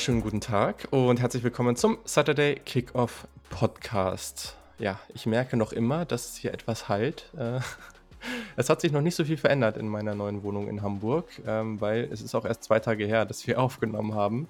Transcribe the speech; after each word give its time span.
Wunderschönen 0.00 0.22
guten 0.22 0.40
Tag 0.40 0.88
und 0.92 1.20
herzlich 1.20 1.42
willkommen 1.42 1.76
zum 1.76 1.98
Saturday 2.06 2.54
Kickoff 2.54 3.28
Podcast. 3.50 4.56
Ja, 4.78 4.98
ich 5.12 5.26
merke 5.26 5.58
noch 5.58 5.74
immer, 5.74 6.06
dass 6.06 6.36
hier 6.36 6.54
etwas 6.54 6.88
halt. 6.88 7.30
Äh, 7.36 7.60
es 8.56 8.70
hat 8.70 8.80
sich 8.80 8.92
noch 8.92 9.02
nicht 9.02 9.14
so 9.14 9.26
viel 9.26 9.36
verändert 9.36 9.76
in 9.76 9.88
meiner 9.88 10.14
neuen 10.14 10.42
Wohnung 10.42 10.68
in 10.68 10.80
Hamburg, 10.80 11.26
ähm, 11.46 11.82
weil 11.82 12.04
es 12.10 12.22
ist 12.22 12.34
auch 12.34 12.46
erst 12.46 12.64
zwei 12.64 12.80
Tage 12.80 13.04
her, 13.04 13.26
dass 13.26 13.46
wir 13.46 13.60
aufgenommen 13.60 14.14
haben. 14.14 14.48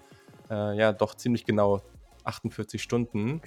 Äh, 0.48 0.77
ja, 0.77 0.92
doch 0.92 1.16
ziemlich 1.16 1.45
genau 1.45 1.82
48 2.23 2.80
Stunden. 2.80 3.42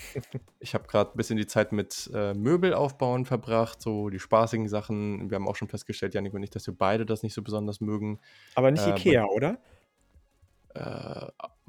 Ich 0.59 0.73
habe 0.73 0.85
gerade 0.89 1.11
ein 1.11 1.15
bisschen 1.15 1.37
die 1.37 1.47
Zeit 1.47 1.71
mit 1.71 2.11
äh, 2.13 2.33
Möbel 2.33 2.73
aufbauen 2.73 3.23
verbracht, 3.23 3.81
so 3.81 4.09
die 4.09 4.19
spaßigen 4.19 4.67
Sachen. 4.67 5.29
Wir 5.29 5.35
haben 5.35 5.47
auch 5.47 5.55
schon 5.55 5.69
festgestellt, 5.69 6.13
Janik 6.15 6.33
und 6.33 6.43
ich, 6.43 6.49
dass 6.49 6.67
wir 6.67 6.75
beide 6.77 7.05
das 7.05 7.23
nicht 7.23 7.33
so 7.33 7.41
besonders 7.41 7.79
mögen. 7.79 8.19
Aber 8.55 8.71
nicht 8.71 8.85
Äh, 8.85 8.89
Ikea, 8.89 9.23
oder? 9.23 9.57
Äh, 10.75 11.27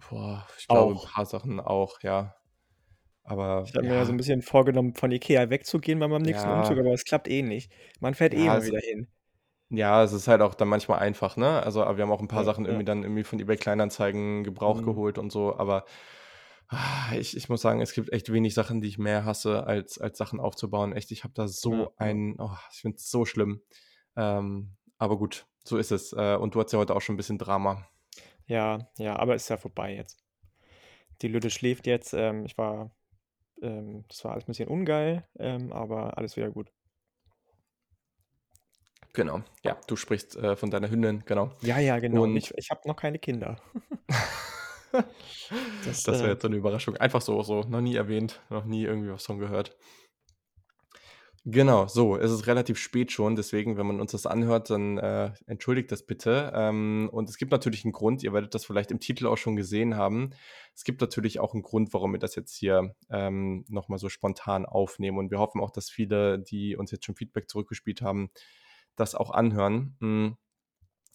boah, 0.08 0.46
ich 0.58 0.68
glaube, 0.68 0.94
ein 0.94 1.00
paar 1.00 1.26
Sachen 1.26 1.60
auch, 1.60 2.00
ja. 2.02 2.34
Aber 3.24 3.66
Ich 3.66 3.74
habe 3.74 3.86
mir 3.86 3.94
ja 3.96 4.04
so 4.04 4.12
ein 4.12 4.16
ja, 4.16 4.18
bisschen 4.18 4.42
vorgenommen, 4.42 4.94
von 4.94 5.10
Ikea 5.10 5.48
wegzugehen 5.50 5.98
bei 5.98 6.06
meinem 6.08 6.22
nächsten 6.22 6.50
Umzug, 6.50 6.78
ja, 6.78 6.78
aber 6.78 6.92
es 6.92 7.04
klappt 7.04 7.28
eh 7.28 7.42
nicht. 7.42 7.72
Man 8.00 8.14
fährt 8.14 8.34
eh 8.34 8.44
ja, 8.44 8.46
immer 8.46 8.62
es, 8.62 8.64
wieder 8.64 8.80
hin. 8.80 9.08
ja, 9.70 10.02
es 10.04 10.12
ist 10.12 10.28
halt 10.28 10.40
auch 10.42 10.54
dann 10.54 10.68
manchmal 10.68 11.00
einfach, 11.00 11.36
ne? 11.36 11.62
Also, 11.62 11.80
wir 11.80 11.86
haben 12.02 12.12
auch 12.12 12.20
ein 12.20 12.28
paar 12.28 12.44
Ja, 12.44 12.46
Sachen 12.46 12.64
ja. 12.66 12.66
irgendwie 12.66 12.84
dann 12.84 13.02
irgendwie 13.02 13.24
von 13.24 13.40
eBay 13.40 13.56
Kleinanzeigen 13.56 14.44
Gebrauch 14.44 14.82
Mhm. 14.82 14.82
geholt 14.82 15.18
und 15.18 15.32
so. 15.32 15.56
Aber 15.56 15.84
ah, 16.68 17.12
ich, 17.18 17.36
ich 17.36 17.48
muss 17.48 17.62
sagen, 17.62 17.80
es 17.80 17.92
gibt 17.94 18.12
echt 18.12 18.32
wenig 18.32 18.54
Sachen, 18.54 18.80
die 18.82 18.88
ich 18.88 18.98
mehr 18.98 19.24
hasse, 19.24 19.66
als, 19.66 19.98
als 19.98 20.18
Sachen 20.18 20.40
aufzubauen. 20.40 20.92
Echt, 20.92 21.10
ich 21.12 21.24
habe 21.24 21.34
da 21.34 21.48
Ja, 21.70 21.88
so 21.88 21.94
ja. 21.98 21.98
ein, 21.98 22.36
oh, 22.40 22.50
ich 22.72 22.80
finde 22.82 22.96
es 22.98 23.10
so 23.10 23.24
schlimm. 23.26 23.62
Ähm, 24.16 24.76
aber 24.98 25.18
gut, 25.18 25.46
so 25.64 25.76
ist 25.78 25.92
es. 25.92 26.12
Äh, 26.12 26.36
und 26.36 26.54
du 26.54 26.60
hattest 26.60 26.74
ja 26.74 26.78
heute 26.80 26.94
auch 26.96 27.02
schon 27.02 27.14
ein 27.14 27.18
bisschen 27.18 27.38
Drama. 27.38 27.86
Ja, 28.46 28.90
ja, 28.98 29.16
aber 29.16 29.34
ist 29.34 29.48
ja 29.48 29.56
vorbei 29.56 29.94
jetzt. 29.94 30.24
Die 31.22 31.28
Lütte 31.28 31.50
schläft 31.50 31.86
jetzt. 31.86 32.12
Ähm, 32.14 32.44
ich 32.46 32.58
war, 32.58 32.94
ähm, 33.62 34.04
das 34.08 34.24
war 34.24 34.32
alles 34.32 34.44
ein 34.44 34.48
bisschen 34.48 34.68
ungeil, 34.68 35.28
ähm, 35.38 35.72
aber 35.72 36.18
alles 36.18 36.36
wieder 36.36 36.50
gut. 36.50 36.72
Genau. 39.12 39.42
Ja, 39.62 39.76
du 39.86 39.96
sprichst 39.96 40.36
äh, 40.36 40.56
von 40.56 40.70
deiner 40.70 40.90
Hündin, 40.90 41.22
genau. 41.24 41.50
Ja, 41.60 41.78
ja, 41.78 41.98
genau. 41.98 42.26
Und 42.26 42.34
Ich, 42.34 42.52
ich 42.56 42.70
habe 42.70 42.86
noch 42.86 42.96
keine 42.96 43.18
Kinder. 43.18 43.56
Das, 45.82 46.04
Das 46.04 46.22
wäre 46.22 46.32
äh, 46.32 46.34
jetzt 46.34 46.42
so 46.42 46.48
'ne 46.48 46.56
Überraschung. 46.56 46.96
Einfach 46.96 47.20
so 47.22 47.42
so, 47.42 47.60
noch 47.62 47.80
nie 47.80 47.96
erwähnt, 47.96 48.40
noch 48.50 48.64
nie 48.64 48.84
irgendwie 48.84 49.10
was 49.10 49.26
von 49.26 49.38
gehört. 49.38 49.76
Genau, 51.46 51.86
so, 51.88 52.16
es 52.16 52.30
ist 52.32 52.46
relativ 52.46 52.78
spät 52.78 53.12
schon, 53.12 53.36
deswegen, 53.36 53.76
wenn 53.76 53.86
man 53.86 54.00
uns 54.00 54.12
das 54.12 54.24
anhört, 54.24 54.70
dann, 54.70 54.96
äh, 54.96 55.30
entschuldigt 55.46 55.92
das 55.92 56.06
bitte. 56.06 56.50
Ähm, 56.54 57.10
und 57.12 57.28
es 57.28 57.36
gibt 57.36 57.52
natürlich 57.52 57.84
'n 57.84 57.92
Grund, 57.92 58.22
ihr 58.22 58.32
werdet 58.32 58.54
das 58.54 58.64
vielleicht 58.64 58.90
im 58.90 58.98
Titel 58.98 59.26
auch 59.26 59.36
schon 59.36 59.54
gesehen 59.54 59.94
haben. 59.94 60.30
Es 60.74 60.84
gibt 60.84 61.02
natürlich 61.02 61.40
auch 61.40 61.52
'n 61.54 61.60
Grund, 61.60 61.92
warum 61.92 62.12
wir 62.12 62.18
das 62.18 62.34
jetzt 62.34 62.54
hier, 62.56 62.94
ähm, 63.10 63.66
noch 63.68 63.88
mal 63.90 63.98
so 63.98 64.08
spontan 64.08 64.64
aufnehmen. 64.64 65.18
Und 65.18 65.30
wir 65.30 65.38
hoffen 65.38 65.60
auch, 65.60 65.70
dass 65.70 65.90
viele, 65.90 66.38
die 66.38 66.76
uns 66.76 66.90
jetzt 66.92 67.04
schon 67.04 67.14
Feedback 67.14 67.50
zurückgespielt 67.50 68.00
haben, 68.00 68.30
das 68.96 69.14
auch 69.14 69.30
anhören. 69.30 69.96
Hm, 70.00 70.36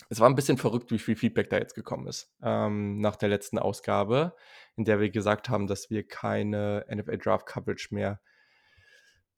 es 0.09 0.19
war 0.21 0.29
'n 0.29 0.35
bisschen 0.35 0.57
verrückt, 0.57 0.91
wie 0.91 0.99
viel 0.99 1.15
Feedback 1.17 1.49
da 1.49 1.57
jetzt 1.59 1.75
gekommen 1.75 2.07
ist, 2.07 2.31
ähm, 2.43 2.99
nach 3.01 3.17
der 3.17 3.29
letzten 3.29 3.59
Ausgabe, 3.59 4.35
in 4.77 4.85
der 4.85 4.99
wir 5.01 5.09
gesagt 5.11 5.49
haben, 5.49 5.67
dass 5.67 5.89
wir 5.91 6.07
keine 6.07 6.85
NFL 6.91 7.17
Draft 7.19 7.45
Coverage 7.47 7.89
mehr 7.95 8.21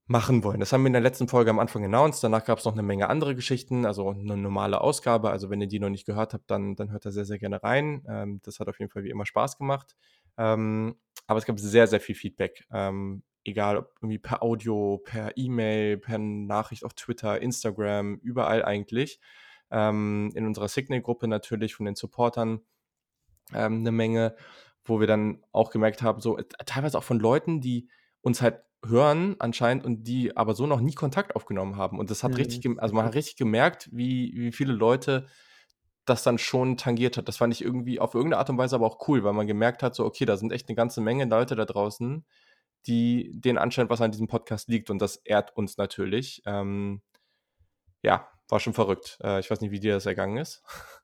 machen 0.07 0.43
wollen. 0.43 0.59
Das 0.59 0.73
haben 0.73 0.83
wir 0.83 0.87
in 0.87 0.93
der 0.93 1.01
letzten 1.01 1.27
Folge 1.27 1.49
am 1.51 1.59
Anfang 1.59 1.85
announced. 1.85 2.23
Danach 2.23 2.43
gab's 2.45 2.65
noch 2.65 2.75
'ne 2.75 2.83
Menge 2.83 3.09
andere 3.09 3.35
Geschichten, 3.35 3.85
also 3.85 4.11
'ne 4.13 4.37
normale 4.37 4.81
Ausgabe. 4.81 5.29
Also, 5.31 5.49
wenn 5.49 5.61
ihr 5.61 5.67
die 5.67 5.79
noch 5.79 5.89
nicht 5.89 6.05
gehört 6.05 6.33
habt, 6.33 6.49
dann 6.51 6.75
dann 6.75 6.91
hört 6.91 7.05
da 7.05 7.11
sehr, 7.11 7.25
sehr 7.25 7.39
gerne 7.39 7.63
rein. 7.63 8.03
Ähm, 8.09 8.39
das 8.43 8.59
hat 8.59 8.67
auf 8.69 8.79
jeden 8.79 8.91
Fall 8.91 9.03
wie 9.03 9.09
immer 9.09 9.25
Spaß 9.25 9.57
gemacht. 9.57 9.95
Ähm, 10.37 10.95
aber 11.27 11.39
es 11.39 11.45
gab 11.45 11.59
sehr, 11.59 11.87
sehr 11.87 11.99
viel 12.01 12.15
Feedback, 12.15 12.65
ähm, 12.73 13.23
egal 13.45 13.77
ob 13.77 13.93
irgendwie 14.01 14.19
per 14.19 14.43
Audio, 14.43 14.99
per 15.03 15.37
E-Mail, 15.37 15.97
per 15.97 16.17
Nachricht 16.19 16.83
auf 16.85 16.93
Twitter, 16.93 17.41
Instagram, 17.41 18.15
überall 18.23 18.63
eigentlich. 18.65 19.19
Ähm, 19.71 20.31
in 20.35 20.45
unserer 20.45 20.67
Signal-Gruppe 20.67 21.27
natürlich 21.27 21.75
von 21.75 21.85
den 21.85 21.95
Supportern, 21.95 22.61
ähm, 23.55 23.83
'ne 23.83 23.91
Menge, 23.93 24.35
wo 24.85 24.99
wir 25.01 25.07
dann 25.07 25.43
auch 25.53 25.71
gemerkt 25.71 26.01
haben, 26.03 26.21
so, 26.21 26.37
äh, 26.39 26.45
teilweise 26.65 26.97
auch 26.99 27.03
von 27.05 27.19
Leuten, 27.19 27.61
die 27.61 27.89
uns 28.21 28.41
halt 28.41 28.61
hören 28.85 29.35
anscheinend 29.39 29.85
und 29.85 30.03
die 30.05 30.35
aber 30.37 30.55
so 30.55 30.67
noch 30.67 30.81
nie 30.81 30.93
Kontakt 30.93 31.35
aufgenommen 31.35 31.75
haben. 31.77 31.99
Und 31.99 32.09
das 32.11 32.23
hat 32.23 32.37
richtig 32.37 32.61
mhm, 32.61 32.61
gem 32.61 32.79
also, 32.79 32.95
man 32.95 33.05
hat 33.05 33.15
richtig 33.15 33.35
gemerkt, 33.37 33.89
wie 33.91 34.33
wie 34.35 34.51
viele 34.51 34.73
Leute 34.73 35.27
das 36.05 36.23
dann 36.23 36.37
schon 36.39 36.77
tangiert 36.77 37.17
hat. 37.17 37.27
Das 37.27 37.37
fand 37.37 37.53
ich 37.53 37.63
irgendwie 37.63 37.99
auf 37.99 38.15
irgendeine 38.15 38.39
Art 38.39 38.49
und 38.49 38.57
Weise 38.57 38.75
aber 38.75 38.87
auch 38.87 39.07
cool, 39.07 39.23
weil 39.23 39.33
man 39.33 39.47
gemerkt 39.47 39.83
hat, 39.83 39.95
so, 39.95 40.05
okay, 40.05 40.25
da 40.25 40.37
sind 40.37 40.51
echt 40.51 40.69
'ne 40.69 40.75
ganze 40.75 41.01
Menge 41.01 41.25
Leute 41.25 41.55
da 41.55 41.65
draußen, 41.65 42.25
die 42.87 43.31
denen 43.35 43.57
anscheinend 43.59 43.91
was 43.91 44.01
an 44.01 44.11
diesem 44.11 44.27
Podcast 44.27 44.69
liegt 44.69 44.89
und 44.91 44.99
das 45.01 45.17
ehrt 45.17 45.55
uns 45.57 45.77
natürlich. 45.77 46.41
Ähm, 46.45 47.01
ja, 48.03 48.27
war 48.51 48.59
schon 48.59 48.73
verrückt. 48.73 49.17
Äh, 49.23 49.39
ich 49.39 49.49
weiß 49.51 49.61
nicht, 49.61 49.71
wie 49.71 49.79
dir 49.79 49.93
das 49.93 50.05
ergangen 50.05 50.37
ist. 50.37 50.63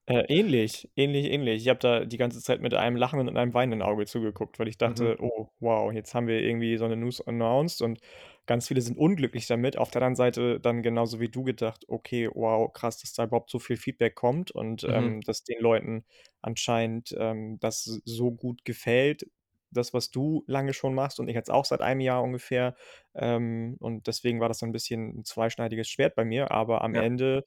Äh, 0.10 0.24
ähnlich, 0.30 0.90
ähnlich, 0.96 1.26
ähnlich. 1.30 1.62
Ich 1.64 1.68
habe 1.68 1.80
da 1.80 2.06
die 2.06 2.16
ganze 2.16 2.42
Zeit 2.42 2.62
mit 2.62 2.74
einem 2.74 2.96
lachenden 2.96 3.28
und 3.28 3.36
einem 3.36 3.54
weinenden 3.54 3.82
Auge 3.82 4.06
zugeguckt, 4.06 4.58
weil 4.58 4.70
ich 4.70 4.78
Mhm. 4.84 5.12
dachte: 5.12 5.18
„Oh, 5.20 5.50
wow, 5.60 5.92
jetzt 5.92 6.14
haben 6.16 6.28
wir 6.28 6.40
irgendwie 6.42 6.78
so 6.78 6.88
'ne 6.88 6.96
News 6.96 7.20
announced 7.28 7.82
und 7.82 8.00
ganz 8.46 8.70
viele 8.70 8.80
sind 8.80 8.98
unglücklich 8.98 9.48
damit.“ 9.48 9.78
Auf 9.78 9.92
der 9.92 10.02
anderen 10.02 10.16
Seite 10.16 10.62
dann 10.62 10.82
genauso 10.82 11.20
wie 11.20 11.28
du 11.28 11.44
gedacht: 11.44 11.84
„Okay, 11.90 12.30
wow, 12.34 12.72
krass, 12.72 13.00
dass 13.02 13.12
da 13.14 13.26
überhaupt 13.26 13.50
so 13.50 13.60
viel 13.60 13.76
Feedback 13.76 14.16
kommt 14.16 14.50
und, 14.52 14.86
Mhm. 14.88 14.88
ähm, 14.90 15.20
dass 15.22 15.44
den 15.44 15.60
Leuten 15.62 16.06
anscheinend, 16.42 17.14
ähm, 17.20 17.58
das 17.60 17.84
so 18.06 18.32
gut 18.32 18.64
gefällt, 18.64 19.26
das, 19.72 19.94
was 19.94 20.12
du 20.12 20.44
lange 20.48 20.74
schon 20.74 20.96
machst 20.96 21.20
und 21.20 21.28
ich 21.30 21.36
jetzt 21.36 21.52
auch 21.52 21.66
seit 21.66 21.82
einem 21.82 22.02
Jahr 22.02 22.24
ungefähr.“ 22.24 22.76
Ähm, 23.16 23.78
und 23.80 24.08
deswegen 24.08 24.40
war 24.42 24.50
das 24.50 24.60
so 24.60 24.66
'n 24.68 24.72
bisschen 24.74 25.20
'n 25.20 25.26
zweischneidiges 25.26 25.90
Schwert 25.90 26.16
bei 26.16 26.26
mir, 26.26 26.52
aber 26.52 26.84
am 26.84 26.94
Ja. 26.94 27.08
Ende 27.08 27.46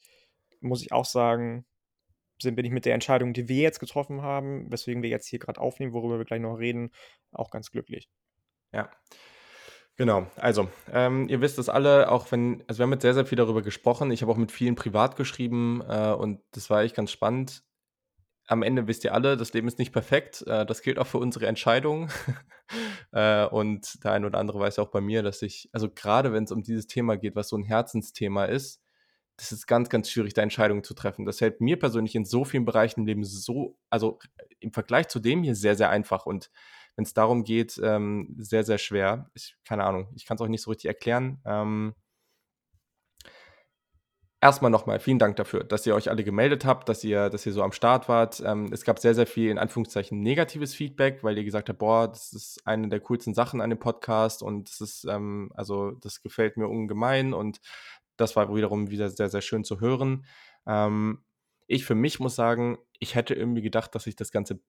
muss 0.60 0.82
ich 0.82 0.92
auch 0.92 1.06
sagen 1.06 1.66
sind 2.42 2.56
bin 2.56 2.66
ich 2.66 2.72
mit 2.72 2.86
der 2.86 2.94
Entscheidung, 2.94 3.32
die 3.34 3.48
wir 3.48 3.62
jetzt 3.62 3.80
getroffen 3.80 4.22
haben, 4.22 4.70
weswegen 4.72 5.02
wir 5.02 5.10
jetzt 5.10 5.26
hier 5.28 5.38
grad 5.40 5.58
aufnehmen, 5.58 5.94
worüber 5.94 6.18
wir 6.18 6.26
gleich 6.26 6.40
noch 6.40 6.56
reden, 6.58 6.90
auch 7.32 7.50
ganz 7.50 7.70
glücklich. 7.70 8.06
Ja. 8.74 8.90
Genau. 9.98 10.26
Also, 10.36 10.68
ähm, 10.92 11.28
ihr 11.28 11.40
wisst 11.40 11.58
es 11.58 11.68
alle, 11.68 12.10
auch 12.10 12.30
wenn 12.32 12.62
also, 12.66 12.78
wir 12.78 12.84
haben 12.84 12.92
jetzt 12.92 13.02
sehr, 13.02 13.14
sehr 13.14 13.26
viel 13.26 13.36
darüber 13.36 13.62
gesprochen. 13.62 14.10
Ich 14.10 14.22
habe 14.22 14.32
auch 14.32 14.36
mit 14.36 14.52
vielen 14.52 14.74
privat 14.74 15.16
geschrieben, 15.16 15.82
äh, 15.88 16.12
und 16.12 16.40
das 16.52 16.70
war 16.70 16.82
echt 16.82 16.94
ganz 16.96 17.10
spannend. 17.10 17.62
Am 18.50 18.64
Ende 18.64 18.88
wisst 18.88 19.04
ihr 19.04 19.14
alle, 19.14 19.36
das 19.36 19.52
Leben 19.52 19.68
ist 19.68 19.78
nicht 19.78 19.92
perfekt. 19.92 20.42
Äh, 20.44 20.66
das 20.66 20.82
gilt 20.82 20.98
auch 20.98 21.06
für 21.06 21.18
unsere 21.18 21.46
Entscheidungen. 21.46 22.10
Äh, 23.12 23.46
und 23.46 24.04
der 24.04 24.12
eine 24.12 24.26
oder 24.28 24.38
andere 24.38 24.60
weiß 24.60 24.76
ja 24.76 24.84
auch 24.84 24.90
bei 24.92 25.00
mir, 25.00 25.24
dass 25.24 25.42
ich 25.42 25.68
also, 25.72 25.88
grade 25.92 26.32
wenn's 26.32 26.52
um 26.52 26.62
dieses 26.62 26.86
Thema 26.86 27.16
geht, 27.16 27.34
was 27.34 27.48
so 27.48 27.56
'n 27.56 27.64
Herzensthema 27.64 28.44
ist, 28.44 28.80
das 29.36 29.50
ist 29.50 29.66
ganz, 29.66 29.88
ganz 29.88 30.08
schwierig, 30.10 30.34
da 30.34 30.42
Entscheidungen 30.42 30.84
zu 30.84 30.94
treffen. 30.94 31.24
Das 31.26 31.38
fällt 31.38 31.60
mir 31.60 31.78
persönlich 31.80 32.14
in 32.14 32.24
so 32.24 32.44
vielen 32.44 32.64
Bereichen 32.64 33.00
im 33.00 33.06
Leben 33.06 33.24
so 33.24 33.76
also, 33.90 34.20
im 34.60 34.72
Vergleich 34.72 35.08
zu 35.08 35.18
dem 35.18 35.42
hier 35.42 35.56
sehr, 35.56 35.74
sehr 35.76 35.90
einfach 35.90 36.26
und 36.26 36.50
wenn's 36.96 37.12
darum 37.14 37.42
geht, 37.44 37.80
ähm, 37.82 38.36
sehr, 38.38 38.62
sehr 38.64 38.78
schwer. 38.78 39.30
Ich 39.34 39.56
keine 39.64 39.84
Ahnung, 39.84 40.08
ich 40.14 40.24
kann's 40.26 40.40
auch 40.40 40.46
nicht 40.48 40.62
so 40.62 40.70
richtig 40.70 40.86
erklären. 40.88 41.40
Ähm 41.44 41.94
erst 44.40 44.62
mal 44.62 44.70
noch 44.70 44.86
mal 44.86 45.00
vielen 45.00 45.18
Dank 45.18 45.36
dafür, 45.36 45.64
dass 45.64 45.86
ihr 45.86 45.94
euch 45.94 46.10
alle 46.10 46.24
gemeldet 46.24 46.64
habt, 46.64 46.88
dass 46.88 47.04
ihr 47.04 47.30
dass 47.30 47.44
ihr 47.46 47.52
so 47.52 47.62
am 47.62 47.72
Start 47.72 48.08
wart. 48.08 48.42
Ähm, 48.44 48.70
es 48.72 48.84
gab 48.84 48.98
sehr, 48.98 49.14
sehr 49.14 49.26
viel 49.26 49.50
in 49.50 49.58
Anführungszeichen 49.58 50.20
negatives 50.22 50.74
Feedback, 50.74 51.22
weil 51.22 51.36
ihr 51.38 51.44
gesagt 51.44 51.68
habt: 51.68 51.78
„Boah, 51.78 52.08
das 52.08 52.32
ist 52.32 52.66
eine 52.66 52.88
der 52.88 53.00
coolsten 53.00 53.34
Sachen 53.34 53.60
an 53.60 53.70
dem 53.70 53.78
Podcast 53.78 54.42
und 54.42 54.68
das 54.70 54.80
ist, 54.80 55.04
ähm 55.04 55.50
also, 55.54 55.92
das 55.92 56.22
gefällt 56.22 56.56
mir 56.56 56.68
ungemein.“ 56.68 57.34
Und 57.34 57.60
das 58.16 58.36
war 58.36 58.54
wiederum 58.54 58.90
wieder 58.90 59.08
sehr, 59.10 59.28
sehr 59.30 59.42
schön 59.42 59.64
zu 59.64 59.80
hören. 59.80 60.24
Ähm, 60.66 61.24
ich 61.66 61.84
für 61.84 61.94
mich 61.94 62.20
muss 62.20 62.34
sagen, 62.36 62.78
ich 62.98 63.14
hätte 63.14 63.34
irgendwie 63.34 63.62
gedacht, 63.62 63.94
dass 63.94 64.04
sich 64.04 64.16
das 64.16 64.32
Ganze 64.32 64.60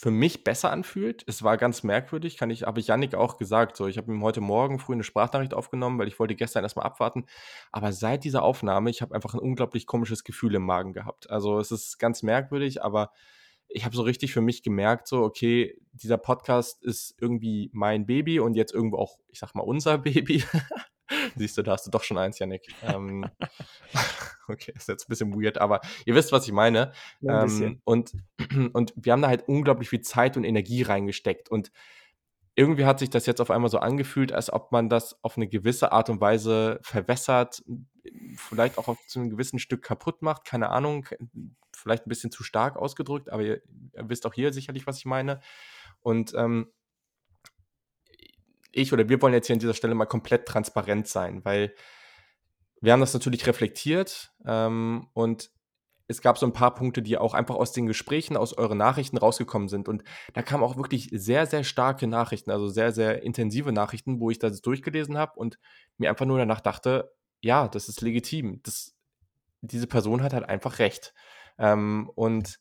für 0.00 0.10
mich 0.10 0.44
besser 0.44 0.70
anfühlt. 0.70 1.24
Es 1.26 1.42
war 1.42 1.56
ganz 1.56 1.82
merkwürdig, 1.82 2.36
kann 2.36 2.50
ich 2.50 2.62
habe 2.64 2.80
ich 2.80 2.86
Jannik 2.88 3.14
auch 3.14 3.36
gesagt, 3.38 3.76
so. 3.76 3.86
Ich 3.86 3.98
habe 3.98 4.12
ihm 4.12 4.22
heute 4.22 4.40
Morgen 4.40 4.78
früh 4.78 4.94
'ne 4.96 5.04
Sprachnachricht 5.04 5.54
aufgenommen, 5.54 5.98
weil 5.98 6.08
ich 6.08 6.18
wollte 6.18 6.34
gestern 6.36 6.64
erst 6.64 6.76
mal 6.76 6.82
abwarten. 6.82 7.26
Aber 7.72 7.92
seit 7.92 8.24
dieser 8.24 8.42
Aufnahme 8.42 8.90
ich 8.90 9.02
habe 9.02 9.14
einfach 9.14 9.34
'n 9.34 9.40
unglaublich 9.40 9.86
komisches 9.86 10.24
Gefühl 10.24 10.54
im 10.54 10.64
Magen 10.64 10.92
gehabt. 10.94 11.30
Also, 11.30 11.58
es 11.60 11.70
ist 11.70 11.98
ganz 11.98 12.22
merkwürdig, 12.22 12.82
aber 12.82 13.12
ich 13.68 13.84
habe 13.84 13.94
so 13.96 14.02
richtig 14.02 14.32
für 14.32 14.40
mich 14.40 14.62
gemerkt, 14.62 15.06
so: 15.08 15.22
„Okay, 15.22 15.76
dieser 15.92 16.18
Podcast 16.18 16.82
ist 16.84 17.14
irgendwie 17.20 17.70
mein 17.72 18.06
Baby 18.06 18.40
und 18.40 18.54
jetzt 18.54 18.72
irgendwo 18.74 18.98
auch, 18.98 19.18
ich 19.28 19.38
sage 19.40 19.52
mal, 19.56 19.62
unser 19.64 19.98
Baby.“ 20.38 20.44
Siehst 21.36 21.58
du, 21.58 21.62
da 21.62 21.72
hast 21.72 21.86
du 21.86 21.90
doch 21.90 22.04
schon 22.04 22.18
eins, 22.18 22.38
Jannik. 22.38 22.62
Ähm, 22.82 23.30
okay, 24.50 24.72
ist 24.76 24.88
jetzt 24.88 25.04
'n 25.04 25.08
bisschen 25.08 25.34
weird, 25.34 25.58
aber 25.58 25.80
ihr 26.04 26.14
wisst, 26.14 26.32
was 26.32 26.46
ich 26.46 26.52
meine. 26.52 26.92
Bisschen. 27.20 27.62
Ähm, 27.62 27.80
und 27.84 28.12
und 28.72 28.92
wir 28.96 29.12
haben 29.12 29.22
da 29.22 29.28
halt 29.28 29.48
unglaublich 29.48 29.88
viel 29.88 30.02
Zeit 30.02 30.36
und 30.36 30.44
Energie 30.44 30.82
reingesteckt 30.82 31.48
und 31.50 31.70
irgendwie 32.56 32.84
hat 32.84 32.98
sich 32.98 33.10
das 33.10 33.26
jetzt 33.26 33.40
auf 33.40 33.50
einmal 33.50 33.70
so 33.70 33.78
angefühlt, 33.78 34.32
als 34.32 34.52
ob 34.52 34.72
man 34.72 34.88
das 34.88 35.22
auf 35.22 35.36
eine 35.36 35.48
gewisse 35.48 35.92
Art 35.92 36.10
und 36.10 36.20
Weise 36.20 36.78
verwässert, 36.82 37.62
vielleicht 38.36 38.76
auch 38.76 38.88
auf 38.88 38.98
zu 39.06 39.20
einem 39.20 39.30
gewissen 39.30 39.58
Stück 39.58 39.82
kaputt 39.82 40.20
macht, 40.20 40.44
keine 40.44 40.68
Ahnung, 40.68 41.06
vielleicht 41.74 42.06
ein 42.06 42.08
bisschen 42.08 42.30
zu 42.30 42.42
stark 42.42 42.76
ausgedrückt, 42.76 43.30
aber 43.30 43.42
ihr, 43.42 43.62
ihr 43.94 44.08
wisst 44.08 44.26
auch 44.26 44.34
hier 44.34 44.52
sicherlich, 44.52 44.86
was 44.86 44.98
ich 44.98 45.06
meine. 45.06 45.40
Und 46.00 46.34
ähm, 46.34 46.70
ich 48.72 48.92
oder 48.92 49.08
wir 49.08 49.20
wollen 49.22 49.34
jetzt 49.34 49.46
hier 49.46 49.54
an 49.54 49.60
dieser 49.60 49.74
Stelle 49.74 49.94
mal 49.94 50.06
komplett 50.06 50.46
transparent 50.46 51.08
sein, 51.08 51.44
weil 51.44 51.74
wir 52.80 52.92
haben 52.92 53.00
das 53.00 53.14
natürlich 53.14 53.46
reflektiert 53.46 54.32
ähm, 54.46 55.08
und 55.12 55.50
es 56.10 56.22
gab 56.22 56.38
so 56.38 56.46
ein 56.46 56.52
paar 56.52 56.74
Punkte, 56.74 57.02
die 57.02 57.16
auch 57.18 57.34
einfach 57.34 57.54
aus 57.54 57.70
den 57.70 57.86
Gesprächen, 57.86 58.36
aus 58.36 58.52
euren 58.52 58.78
Nachrichten 58.78 59.16
rausgekommen 59.16 59.68
sind. 59.68 59.88
Und 59.88 60.02
da 60.32 60.42
kamen 60.42 60.64
auch 60.64 60.76
wirklich 60.76 61.08
sehr, 61.12 61.46
sehr 61.46 61.62
starke 61.62 62.08
Nachrichten, 62.08 62.50
also 62.50 62.66
sehr, 62.66 62.90
sehr 62.90 63.22
intensive 63.22 63.70
Nachrichten, 63.70 64.18
wo 64.18 64.28
ich 64.28 64.40
das 64.40 64.60
durchgelesen 64.60 65.16
habe 65.16 65.38
und 65.38 65.60
mir 65.98 66.10
einfach 66.10 66.26
nur 66.26 66.38
danach 66.38 66.60
dachte, 66.60 67.12
ja, 67.40 67.68
das 67.68 67.88
ist 67.88 68.00
legitim. 68.00 68.60
Das, 68.64 68.96
diese 69.60 69.86
Person 69.86 70.24
hat 70.24 70.32
halt 70.32 70.48
einfach 70.48 70.80
recht. 70.80 71.14
Ähm, 71.58 72.10
und 72.16 72.58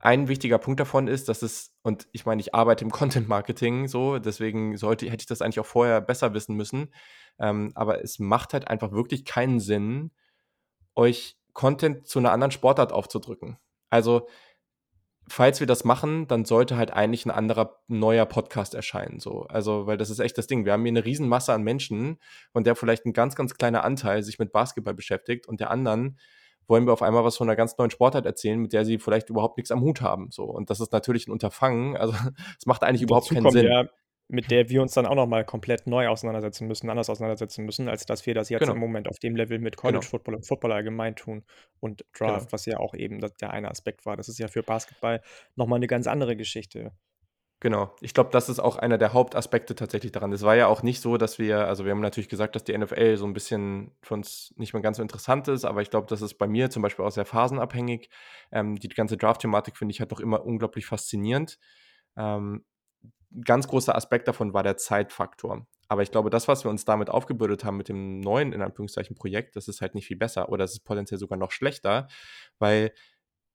ein 0.00 0.28
wichtiger 0.28 0.58
Punkt 0.58 0.78
davon 0.78 1.08
ist, 1.08 1.28
dass 1.30 1.40
es, 1.42 1.72
und 1.82 2.06
ich 2.12 2.26
meine, 2.26 2.40
ich 2.40 2.54
arbeite 2.54 2.84
im 2.84 2.90
Content 2.92 3.28
Marketing 3.28 3.88
so, 3.88 4.18
deswegen 4.18 4.76
sollte, 4.76 5.06
hätte 5.06 5.22
ich 5.22 5.26
das 5.26 5.40
eigentlich 5.40 5.60
auch 5.60 5.66
vorher 5.66 6.02
besser 6.02 6.34
wissen 6.34 6.54
müssen. 6.54 6.92
Ähm, 7.38 7.72
aber 7.74 8.02
es 8.02 8.18
macht 8.18 8.52
halt 8.52 8.68
einfach 8.68 8.92
wirklich 8.92 9.24
keinen 9.24 9.60
Sinn, 9.60 10.10
euch 10.94 11.36
Content 11.52 12.06
zu 12.06 12.18
einer 12.18 12.32
anderen 12.32 12.50
Sportart 12.50 12.92
aufzudrücken. 12.92 13.58
Also, 13.90 14.28
falls 15.28 15.60
wir 15.60 15.66
das 15.66 15.84
machen, 15.84 16.26
dann 16.26 16.44
sollte 16.44 16.76
halt 16.76 16.92
eigentlich 16.92 17.26
ein 17.26 17.30
anderer 17.30 17.80
neuer 17.86 18.26
Podcast 18.26 18.74
erscheinen. 18.74 19.20
So. 19.20 19.42
Also, 19.48 19.86
weil 19.86 19.96
das 19.96 20.10
ist 20.10 20.18
echt 20.18 20.38
das 20.38 20.46
Ding. 20.46 20.64
Wir 20.64 20.72
haben 20.72 20.82
hier 20.82 20.92
eine 20.92 21.04
Riesenmasse 21.04 21.52
an 21.52 21.62
Menschen, 21.62 22.18
von 22.52 22.64
der 22.64 22.76
vielleicht 22.76 23.06
ein 23.06 23.12
ganz, 23.12 23.34
ganz 23.34 23.54
kleiner 23.54 23.84
Anteil 23.84 24.22
sich 24.22 24.38
mit 24.38 24.52
Basketball 24.52 24.94
beschäftigt 24.94 25.46
und 25.46 25.60
der 25.60 25.70
anderen 25.70 26.18
wollen 26.68 26.86
wir 26.86 26.92
auf 26.92 27.02
einmal 27.02 27.24
was 27.24 27.36
von 27.36 27.48
einer 27.48 27.56
ganz 27.56 27.76
neuen 27.78 27.90
Sportart 27.90 28.26
erzählen, 28.26 28.58
mit 28.58 28.72
der 28.72 28.84
sie 28.84 28.98
vielleicht 28.98 29.30
überhaupt 29.30 29.56
nichts 29.56 29.70
am 29.70 29.80
Hut 29.80 30.02
haben. 30.02 30.30
So. 30.30 30.44
Und 30.44 30.70
das 30.70 30.80
ist 30.80 30.92
natürlich 30.92 31.26
ein 31.26 31.32
Unterfangen. 31.32 31.96
Also 31.96 32.12
es 32.58 32.66
macht 32.66 32.84
eigentlich 32.84 33.02
überhaupt 33.02 33.30
keinen 33.30 33.50
Sinn. 33.50 33.66
Ja, 33.66 33.88
mit 34.28 34.50
der 34.50 34.68
wir 34.68 34.82
uns 34.82 34.92
dann 34.92 35.06
auch 35.06 35.14
nochmal 35.14 35.44
komplett 35.44 35.86
neu 35.86 36.08
auseinandersetzen 36.08 36.68
müssen, 36.68 36.90
anders 36.90 37.08
auseinandersetzen 37.08 37.64
müssen, 37.64 37.88
als 37.88 38.04
dass 38.04 38.26
wir 38.26 38.34
das 38.34 38.50
jetzt 38.50 38.60
genau. 38.60 38.74
im 38.74 38.78
Moment 38.78 39.08
auf 39.08 39.18
dem 39.18 39.34
Level 39.34 39.58
mit 39.58 39.76
College 39.76 40.00
genau. 40.00 40.10
Football 40.10 40.34
und 40.36 40.46
Football 40.46 40.72
allgemein 40.72 41.16
tun 41.16 41.44
und 41.80 42.04
Draft, 42.12 42.40
genau. 42.40 42.52
was 42.52 42.66
ja 42.66 42.78
auch 42.78 42.94
eben 42.94 43.20
der 43.20 43.50
eine 43.50 43.70
Aspekt 43.70 44.04
war. 44.04 44.16
Das 44.16 44.28
ist 44.28 44.38
ja 44.38 44.48
für 44.48 44.62
Basketball 44.62 45.22
nochmal 45.56 45.78
eine 45.78 45.86
ganz 45.86 46.06
andere 46.06 46.36
Geschichte. 46.36 46.92
Genau. 47.60 47.92
Ich 48.00 48.14
glaube, 48.14 48.30
das 48.30 48.48
ist 48.48 48.60
auch 48.60 48.76
einer 48.76 48.98
der 48.98 49.12
Hauptaspekte 49.12 49.74
tatsächlich 49.74 50.12
daran. 50.12 50.32
Es 50.32 50.42
war 50.42 50.54
ja 50.54 50.68
auch 50.68 50.84
nicht 50.84 51.00
so, 51.00 51.16
dass 51.16 51.40
wir, 51.40 51.66
also 51.66 51.84
wir 51.84 51.90
haben 51.90 52.00
natürlich 52.00 52.28
gesagt, 52.28 52.54
dass 52.54 52.62
die 52.62 52.76
NFL 52.76 53.16
so 53.16 53.26
ein 53.26 53.32
bisschen 53.32 53.90
für 54.00 54.14
uns 54.14 54.54
nicht 54.56 54.74
mehr 54.74 54.82
ganz 54.82 54.98
so 54.98 55.02
interessant 55.02 55.48
ist, 55.48 55.64
aber 55.64 55.82
ich 55.82 55.90
glaube, 55.90 56.06
das 56.08 56.22
ist 56.22 56.34
bei 56.34 56.46
mir 56.46 56.70
zum 56.70 56.82
Beispiel 56.82 57.04
auch 57.04 57.10
sehr 57.10 57.24
phasenabhängig. 57.24 58.10
Ähm, 58.52 58.76
die 58.76 58.88
ganze 58.88 59.16
Draft-Thematik 59.16 59.76
finde 59.76 59.90
ich 59.90 59.98
halt 59.98 60.12
doch 60.12 60.20
immer 60.20 60.44
unglaublich 60.44 60.86
faszinierend. 60.86 61.58
Ähm, 62.16 62.64
ganz 63.44 63.68
großer 63.68 63.94
Aspekt 63.94 64.28
davon 64.28 64.54
war 64.54 64.62
der 64.62 64.76
Zeitfaktor. 64.76 65.66
Aber 65.88 66.02
ich 66.02 66.10
glaube, 66.10 66.30
das, 66.30 66.48
was 66.48 66.64
wir 66.64 66.70
uns 66.70 66.84
damit 66.84 67.10
aufgebürdet 67.10 67.64
haben 67.64 67.76
mit 67.76 67.88
dem 67.88 68.20
neuen, 68.20 68.52
in 68.52 68.62
Anführungszeichen, 68.62 69.16
Projekt, 69.16 69.56
das 69.56 69.68
ist 69.68 69.80
halt 69.80 69.94
nicht 69.94 70.06
viel 70.06 70.16
besser 70.16 70.50
oder 70.50 70.64
es 70.64 70.72
ist 70.72 70.84
potenziell 70.84 71.18
sogar 71.18 71.38
noch 71.38 71.50
schlechter, 71.50 72.08
weil 72.58 72.92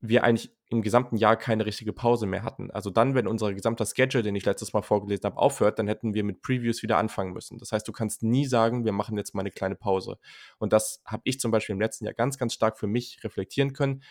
wir 0.05 0.25
eigentlich 0.25 0.51
im 0.69 0.81
gesamten 0.81 1.15
Jahr 1.15 1.37
keine 1.37 1.65
richtige 1.65 1.93
Pause 1.93 2.25
mehr 2.25 2.43
hatten. 2.43 2.71
Also 2.71 2.89
dann, 2.89 3.15
wenn 3.15 3.25
unser 3.25 3.53
gesamter 3.53 3.85
Schedule, 3.85 4.21
den 4.21 4.35
ich 4.35 4.43
letztes 4.43 4.73
Mal 4.73 4.81
vorgelesen 4.81 5.23
habe, 5.23 5.37
aufhört, 5.37 5.79
dann 5.79 5.87
hätten 5.87 6.13
wir 6.13 6.25
mit 6.25 6.41
Previews 6.41 6.83
wieder 6.83 6.97
anfangen 6.97 7.31
müssen. 7.31 7.57
Das 7.57 7.71
heißt, 7.71 7.87
du 7.87 7.93
kannst 7.93 8.21
nie 8.21 8.45
sagen, 8.45 8.83
wir 8.83 8.91
machen 8.91 9.15
jetzt 9.17 9.33
mal 9.33 9.41
eine 9.41 9.51
kleine 9.51 9.75
Pause. 9.75 10.17
Und 10.57 10.73
das 10.73 11.01
habe 11.05 11.21
ich 11.25 11.39
zum 11.39 11.51
Beispiel 11.51 11.73
im 11.73 11.79
letzten 11.79 12.03
Jahr 12.03 12.13
ganz, 12.13 12.37
ganz 12.37 12.53
stark 12.53 12.77
für 12.77 12.87
mich 12.87 13.23
reflektieren 13.23 13.71
können. 13.71 14.03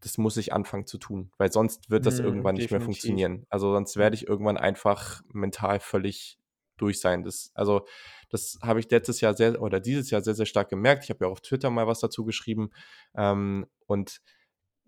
Das 0.00 0.18
muss 0.18 0.36
ich 0.36 0.52
anfangen 0.52 0.86
zu 0.86 0.98
tun, 0.98 1.30
weil 1.38 1.50
sonst 1.52 1.90
wird 1.90 2.04
das 2.04 2.20
mm, 2.20 2.24
irgendwann 2.24 2.56
nicht 2.56 2.70
mehr 2.70 2.80
funktionieren. 2.80 3.46
Also 3.48 3.72
sonst 3.72 3.96
werde 3.96 4.16
ich 4.16 4.28
irgendwann 4.28 4.58
einfach 4.58 5.22
mental 5.32 5.80
völlig 5.80 6.38
durch 6.76 7.00
sein. 7.00 7.22
Das, 7.22 7.50
also 7.54 7.86
das 8.30 8.58
habe 8.62 8.80
ich 8.80 8.90
letztes 8.90 9.20
Jahr 9.20 9.34
sehr 9.34 9.60
oder 9.62 9.80
dieses 9.80 10.10
Jahr 10.10 10.22
sehr, 10.22 10.34
sehr 10.34 10.46
stark 10.46 10.68
gemerkt. 10.68 11.04
Ich 11.04 11.10
habe 11.10 11.24
ja 11.24 11.30
auf 11.30 11.40
Twitter 11.40 11.70
mal 11.70 11.86
was 11.86 12.00
dazu 12.00 12.24
geschrieben. 12.24 12.70
Ähm, 13.14 13.66
und 13.86 14.20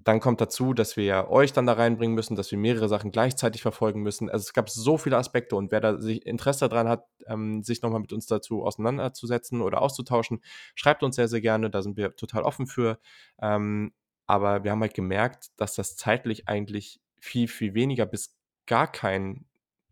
dann 0.07 0.21
kommt 0.21 0.41
dazu, 0.41 0.73
dass 0.73 0.97
wir 0.97 1.05
ja 1.05 1.29
euch 1.29 1.53
dann 1.53 1.67
da 1.67 1.73
reinbringen 1.73 2.15
müssen, 2.15 2.37
dass 2.37 2.51
wir 2.53 2.59
mehrere 2.59 2.89
Sachen 2.89 3.11
gleichzeitig 3.11 3.63
verfolgen 3.63 4.03
müssen. 4.03 4.31
Also 4.31 4.45
es 4.45 4.53
gab 4.53 4.71
so 4.71 4.99
viele 4.99 5.17
Aspekte 5.17 5.57
und 5.57 5.73
wer 5.73 5.81
da 5.81 6.01
sich 6.01 6.25
Interesse 6.25 6.69
daran 6.69 6.89
hat, 6.89 7.07
ähm, 7.27 7.65
sich 7.65 7.83
nochmal 7.83 8.01
mit 8.01 8.13
uns 8.13 8.27
dazu 8.27 8.63
auseinanderzusetzen 8.65 9.63
oder 9.63 9.83
auszutauschen, 9.83 10.43
schreibt 10.77 11.03
uns 11.03 11.17
sehr, 11.17 11.27
sehr 11.27 11.41
gerne. 11.41 11.71
Da 11.71 11.83
sind 11.83 11.97
wir 11.97 12.15
total 12.15 12.45
offen 12.45 12.69
für. 12.69 13.01
Ähm, 13.43 13.93
aber 14.27 14.65
wir 14.65 14.71
haben 14.71 14.81
halt 14.81 14.95
gemerkt, 14.95 15.49
dass 15.57 15.75
das 15.75 15.97
zeitlich 15.97 16.49
eigentlich 16.49 17.01
viel, 17.21 17.49
viel 17.49 17.75
weniger 17.75 18.07
bis 18.07 18.37
gar 18.67 18.91
kein 18.91 19.47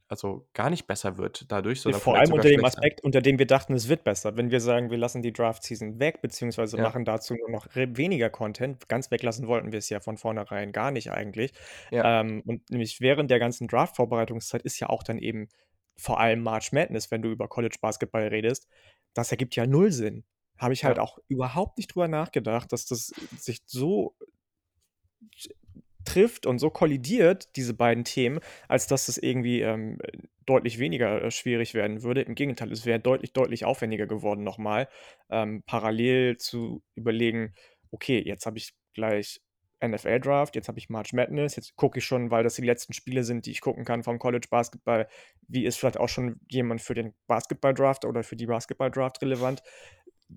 also 0.08 0.46
gar 0.52 0.70
nicht 0.70 0.86
besser 0.86 1.16
wird 1.18 1.50
dadurch, 1.50 1.80
sondern 1.80 2.00
Vor 2.00 2.16
allem 2.16 2.32
unter 2.32 2.48
dem 2.48 2.64
Aspekt, 2.64 3.02
unter 3.02 3.22
dem 3.22 3.38
wir 3.38 3.46
dachten, 3.46 3.74
es 3.74 3.88
wird 3.88 4.04
besser. 4.04 4.36
Wenn 4.36 4.50
wir 4.50 4.60
sagen, 4.60 4.90
wir 4.90 4.98
lassen 4.98 5.22
die 5.22 5.32
Draft-Season 5.32 5.98
weg, 5.98 6.20
beziehungsweise 6.20 6.76
ja. 6.76 6.82
machen 6.82 7.04
dazu 7.04 7.34
nur 7.34 7.50
noch 7.50 7.66
weniger 7.74 8.30
Content, 8.30 8.88
ganz 8.88 9.10
weglassen 9.10 9.48
wollten 9.48 9.72
wir 9.72 9.78
es 9.78 9.88
ja 9.88 10.00
von 10.00 10.16
vornherein 10.16 10.72
gar 10.72 10.90
nicht 10.90 11.10
eigentlich. 11.10 11.52
Ja. 11.90 12.20
Ähm, 12.20 12.42
und 12.46 12.70
nämlich 12.70 13.00
während 13.00 13.30
der 13.30 13.38
ganzen 13.38 13.66
Draft-Vorbereitungszeit 13.66 14.62
ist 14.62 14.78
ja 14.78 14.88
auch 14.88 15.02
dann 15.02 15.18
eben 15.18 15.48
vor 15.96 16.20
allem 16.20 16.42
March 16.42 16.72
Madness, 16.72 17.10
wenn 17.10 17.22
du 17.22 17.30
über 17.30 17.48
College 17.48 17.76
Basketball 17.80 18.28
redest. 18.28 18.68
Das 19.14 19.30
ergibt 19.30 19.56
ja 19.56 19.66
null 19.66 19.90
Sinn. 19.90 20.24
Habe 20.58 20.72
ich 20.72 20.84
halt 20.84 20.98
ja. 20.98 21.02
auch 21.02 21.18
überhaupt 21.28 21.78
nicht 21.78 21.94
drüber 21.94 22.08
nachgedacht, 22.08 22.72
dass 22.72 22.86
das 22.86 23.12
sich 23.38 23.60
so 23.66 24.16
trifft 26.04 26.46
und 26.46 26.58
so 26.58 26.70
kollidiert, 26.70 27.56
diese 27.56 27.74
beiden 27.74 28.04
Themen, 28.04 28.40
als 28.68 28.86
dass 28.86 29.08
es 29.08 29.18
irgendwie 29.18 29.62
ähm, 29.62 29.98
deutlich 30.46 30.78
weniger 30.78 31.22
äh, 31.22 31.30
schwierig 31.30 31.74
werden 31.74 32.02
würde. 32.02 32.22
Im 32.22 32.34
Gegenteil, 32.34 32.70
es 32.72 32.86
wäre 32.86 33.00
deutlich, 33.00 33.32
deutlich 33.32 33.64
aufwendiger 33.64 34.06
geworden, 34.06 34.44
nochmal 34.44 34.88
ähm, 35.30 35.62
parallel 35.66 36.36
zu 36.36 36.82
überlegen, 36.94 37.54
okay, 37.90 38.22
jetzt 38.24 38.46
habe 38.46 38.58
ich 38.58 38.74
gleich 38.92 39.40
NFL 39.84 40.20
Draft, 40.20 40.56
jetzt 40.56 40.68
habe 40.68 40.78
ich 40.78 40.88
March 40.88 41.12
Madness, 41.12 41.56
jetzt 41.56 41.76
gucke 41.76 41.98
ich 41.98 42.04
schon, 42.04 42.30
weil 42.30 42.42
das 42.42 42.54
die 42.54 42.62
letzten 42.62 42.92
Spiele 42.92 43.22
sind, 43.22 43.46
die 43.46 43.50
ich 43.50 43.60
gucken 43.60 43.84
kann 43.84 44.02
vom 44.02 44.18
College 44.18 44.46
Basketball, 44.50 45.08
wie 45.48 45.64
ist 45.64 45.76
vielleicht 45.76 45.98
auch 45.98 46.08
schon 46.08 46.40
jemand 46.48 46.80
für 46.80 46.94
den 46.94 47.14
Basketball 47.26 47.74
Draft 47.74 48.04
oder 48.04 48.22
für 48.22 48.36
die 48.36 48.46
Basketball 48.46 48.90
Draft 48.90 49.20
relevant. 49.22 49.62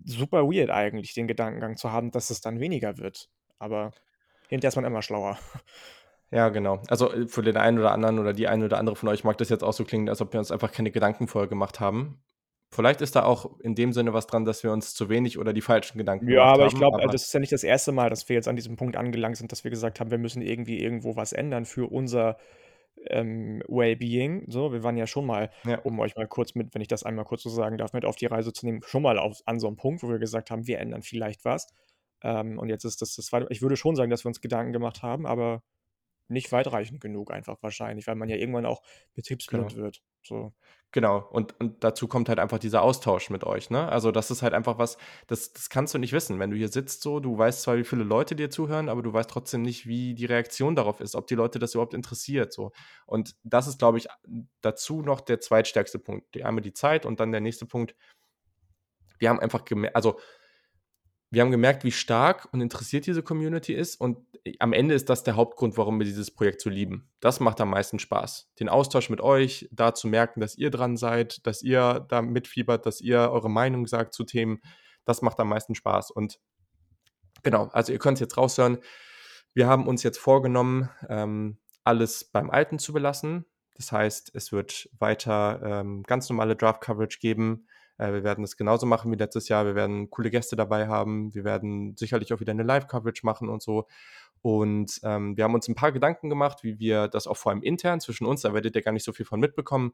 Super 0.06 0.44
weird 0.44 0.70
eigentlich, 0.70 1.14
den 1.14 1.28
Gedankengang 1.28 1.78
zu 1.78 1.92
haben, 1.92 2.12
dass 2.12 2.30
es 2.30 2.42
dann 2.42 2.60
weniger 2.60 2.98
wird. 2.98 3.30
Aber 3.60 3.92
hinterher 4.50 4.70
ist 4.70 4.76
man 4.76 4.86
immer 4.86 5.02
schlauer. 5.02 5.38
Ja, 6.30 6.50
genau. 6.50 6.82
Also 6.90 7.12
äh, 7.14 7.28
für 7.28 7.42
den 7.42 7.58
einen 7.58 7.80
oder 7.80 7.92
anderen 7.92 8.20
oder 8.20 8.34
die 8.34 8.48
eine 8.48 8.66
oder 8.66 8.78
andere 8.80 8.96
von 8.96 9.10
euch 9.10 9.24
mag 9.24 9.38
das 9.38 9.50
jetzt 9.50 9.64
auch 9.64 9.74
so 9.74 9.86
klingen, 9.86 10.10
als 10.10 10.22
ob 10.22 10.34
wir 10.34 10.40
uns 10.40 10.52
einfach 10.52 10.72
keine 10.72 10.92
Gedanken 10.92 11.28
vorher 11.28 11.48
gemacht 11.48 11.80
haben. 11.80 12.22
Vielleicht 12.70 13.00
ist 13.00 13.16
da 13.16 13.24
auch 13.24 13.58
in 13.62 13.76
dem 13.76 13.94
Sinne 13.94 14.14
was 14.14 14.28
dran, 14.28 14.44
dass 14.44 14.62
wir 14.62 14.74
uns 14.74 14.94
zu 14.94 15.08
wenig 15.08 15.38
oder 15.38 15.54
die 15.54 15.62
falschen 15.62 15.98
Gedanken 15.98 16.28
ja, 16.28 16.32
gemacht 16.32 16.42
haben. 16.44 16.60
Ja, 16.60 16.66
aber 16.66 16.68
ich 16.68 16.78
glaube, 16.78 17.12
das 17.14 17.24
ist 17.24 17.34
ja 17.34 17.40
nicht 17.40 17.54
das 17.54 17.64
erste 17.64 17.94
Mal, 17.94 18.10
dass 18.10 18.28
wir 18.28 18.36
jetzt 18.36 18.50
an 18.50 18.58
diesem 18.58 18.76
Punkt 18.76 18.98
angelangt 18.98 19.38
sind, 19.38 19.54
dass 19.54 19.64
wir 19.64 19.72
gesagt 19.72 20.02
haben, 20.02 20.12
wir 20.12 20.18
müssen 20.18 20.42
irgendwie 20.42 20.82
irgendwo 20.82 21.16
was 21.16 21.32
ändern 21.32 21.64
für 21.64 21.90
unser 21.90 22.38
ähm, 23.10 23.62
Wellbeing. 23.68 24.46
So, 24.48 24.72
wir 24.72 24.84
waren 24.84 24.98
ja 24.98 25.08
schon 25.08 25.26
mal, 25.26 25.50
ja. 25.66 25.80
um 25.80 26.00
euch 26.00 26.16
mal 26.16 26.28
kurz 26.28 26.56
mit, 26.56 26.74
wenn 26.74 26.82
ich 26.82 26.88
das 26.88 27.04
einmal 27.04 27.26
kurz 27.26 27.44
so 27.44 27.50
sagen 27.50 27.78
darf, 27.78 27.94
mit 27.94 28.06
auf 28.06 28.16
die 28.16 28.26
Reise 28.26 28.54
zu 28.54 28.66
nehmen, 28.66 28.82
schon 28.84 29.04
mal 29.04 29.18
auf, 29.20 29.42
an 29.46 29.60
so 29.60 29.68
einem 29.68 29.76
Punkt, 29.76 30.04
wo 30.04 30.10
wir 30.10 30.20
gesagt 30.20 30.52
haben, 30.52 30.68
wir 30.68 30.80
ändern 30.80 31.02
vielleicht 31.02 31.46
was. 31.46 31.68
Ähm, 32.24 32.58
und 32.60 32.70
jetzt 32.70 32.84
ist 32.86 33.02
das 33.02 33.16
das 33.16 33.26
zweite. 33.28 33.48
Ich 33.50 33.62
würde 33.62 33.78
schon 33.78 33.96
sagen, 33.96 34.10
dass 34.10 34.26
wir 34.26 34.30
uns 34.30 34.42
Gedanken 34.42 34.74
gemacht 34.74 35.04
haben, 35.04 35.26
aber 35.26 35.62
nicht 36.28 36.52
weitreichend 36.52 37.02
genug 37.02 37.32
einfach 37.32 37.58
wahrscheinlich, 37.62 38.08
weil 38.08 38.16
man 38.16 38.30
ja 38.30 38.36
irgendwann 38.36 38.66
auch 38.66 38.82
betriebsblind 39.14 39.70
genau. 39.70 39.84
wird. 39.84 40.02
So. 40.24 40.54
Genau, 40.92 41.28
und, 41.32 41.60
und 41.60 41.84
dazu 41.84 42.08
kommt 42.08 42.30
halt 42.30 42.40
einfach 42.40 42.60
dieser 42.60 42.82
Austausch 42.82 43.30
mit 43.30 43.44
euch, 43.44 43.70
ne? 43.70 43.90
Also 43.90 44.12
das 44.12 44.32
ist 44.32 44.42
halt 44.42 44.54
einfach 44.54 44.78
was, 44.78 44.98
das, 45.28 45.52
das 45.52 45.70
kannst 45.70 45.94
du 45.94 45.98
nicht 45.98 46.14
wissen. 46.14 46.40
Wenn 46.40 46.50
du 46.50 46.56
hier 46.56 46.70
sitzt 46.70 47.02
so, 47.02 47.20
du 47.20 47.38
weißt 47.38 47.62
zwar, 47.62 47.78
wie 47.78 47.84
viele 47.84 48.04
Leute 48.04 48.36
dir 48.36 48.50
zuhören, 48.50 48.88
aber 48.88 49.02
du 49.02 49.12
weißt 49.12 49.30
trotzdem 49.30 49.64
nicht, 49.64 49.86
wie 49.86 50.16
die 50.16 50.26
Reaktion 50.26 50.76
darauf 50.76 51.02
ist, 51.02 51.16
ob 51.16 51.28
die 51.28 51.36
Leute 51.36 51.60
das 51.60 51.74
überhaupt 51.74 51.94
interessiert. 51.94 52.54
So. 52.54 52.72
Und 53.06 53.36
das 53.44 53.68
ist, 53.68 53.80
glaube 53.80 53.98
ich, 53.98 54.08
dazu 54.62 55.02
noch 55.02 55.20
der 55.20 55.42
zweitstärkste 55.42 56.00
Punkt. 56.00 56.34
Die, 56.36 56.44
einmal 56.46 56.62
die 56.62 56.74
Zeit 56.74 57.06
und 57.06 57.20
dann 57.20 57.32
der 57.32 57.42
nächste 57.42 57.66
Punkt. 57.66 57.94
Wir 59.20 59.30
haben 59.30 59.40
einfach 59.40 59.66
gemerkt, 59.66 59.96
also 59.96 60.20
wir 61.30 61.42
haben 61.42 61.52
gemerkt, 61.52 61.84
wie 61.84 61.92
stark 61.92 62.48
und 62.52 62.62
interessiert 62.62 63.06
diese 63.06 63.22
Community 63.22 63.74
ist. 63.74 64.00
Und 64.00 64.18
äh, 64.46 64.54
am 64.60 64.74
Ende 64.74 64.96
ist 64.96 65.10
das 65.10 65.24
der 65.24 65.36
Hauptgrund, 65.36 65.78
warum 65.78 66.00
wir 66.00 66.06
dieses 66.06 66.32
Projekt 66.32 66.62
so 66.62 66.70
lieben. 66.70 67.10
Das 67.20 67.40
macht 67.40 67.60
am 67.60 67.70
meisten 67.70 68.00
Spaß. 68.00 68.52
Den 68.60 68.70
Austausch 68.70 69.10
mit 69.10 69.22
euch, 69.22 69.68
da 69.72 69.94
zu 69.94 70.08
merken, 70.08 70.40
dass 70.40 70.58
ihr 70.58 70.72
dran 70.72 70.96
seid, 70.98 71.46
dass 71.46 71.62
ihr 71.62 72.06
da 72.08 72.22
mitfiebert, 72.22 72.86
dass 72.86 73.02
ihr 73.02 73.20
eure 73.20 73.50
Meinung 73.50 73.88
sagt 73.88 74.14
zu 74.14 74.24
Themen, 74.24 74.62
das 75.06 75.22
macht 75.22 75.40
am 75.40 75.50
meisten 75.50 75.76
Spaß. 75.76 76.12
Und 76.12 76.40
genau, 77.44 77.68
also 77.72 77.92
ihr 77.92 78.00
könnt 78.00 78.16
es 78.18 78.22
jetzt 78.22 78.38
raushören. 78.38 78.80
Wir 79.54 79.68
haben 79.68 79.88
uns 79.88 80.04
jetzt 80.04 80.20
vorgenommen, 80.20 80.90
ähm, 81.10 81.58
alles 81.84 82.26
beim 82.26 82.50
Alten 82.50 82.80
zu 82.80 82.94
belassen. 82.94 83.46
Das 83.76 83.92
heißt, 83.92 84.32
es 84.34 84.52
wird 84.52 84.90
weiter 85.00 85.62
ähm, 85.64 86.04
ganz 86.04 86.30
normale 86.30 86.56
Draft-Coverage 86.56 87.20
geben. 87.20 87.68
Äh, 87.98 88.14
wir 88.14 88.24
werden 88.24 88.44
es 88.44 88.58
genauso 88.58 88.86
machen 88.86 89.12
wie 89.12 89.16
letztes 89.16 89.50
Jahr. 89.50 89.66
Wir 89.66 89.76
werden 89.76 90.10
coole 90.10 90.30
Gäste 90.30 90.56
dabei 90.56 90.88
haben. 90.88 91.34
Wir 91.34 91.44
werden 91.44 91.96
sicherlich 91.98 92.34
auch 92.34 92.40
wieder 92.40 92.52
eine 92.52 92.64
Live-Coverage 92.64 93.22
machen 93.24 93.50
und 93.50 93.62
so. 93.62 93.88
Und 94.42 95.00
ähm, 95.04 95.36
wir 95.36 95.44
haben 95.44 95.56
uns 95.56 95.68
ein 95.68 95.76
paar 95.76 95.92
Gedanken 95.92 96.30
gemacht, 96.30 96.64
wie 96.64 96.80
wir 96.80 97.08
das 97.08 97.28
auch 97.28 97.38
vor 97.38 97.52
allem 97.52 97.64
intern 97.64 98.00
zwischen 98.00 98.26
uns, 98.26 98.42
da 98.42 98.54
werdet 98.54 98.76
ihr 98.76 98.82
gar 98.82 98.92
nicht 98.92 99.04
so 99.04 99.12
viel 99.12 99.26
von 99.26 99.40
mitbekommen, 99.40 99.94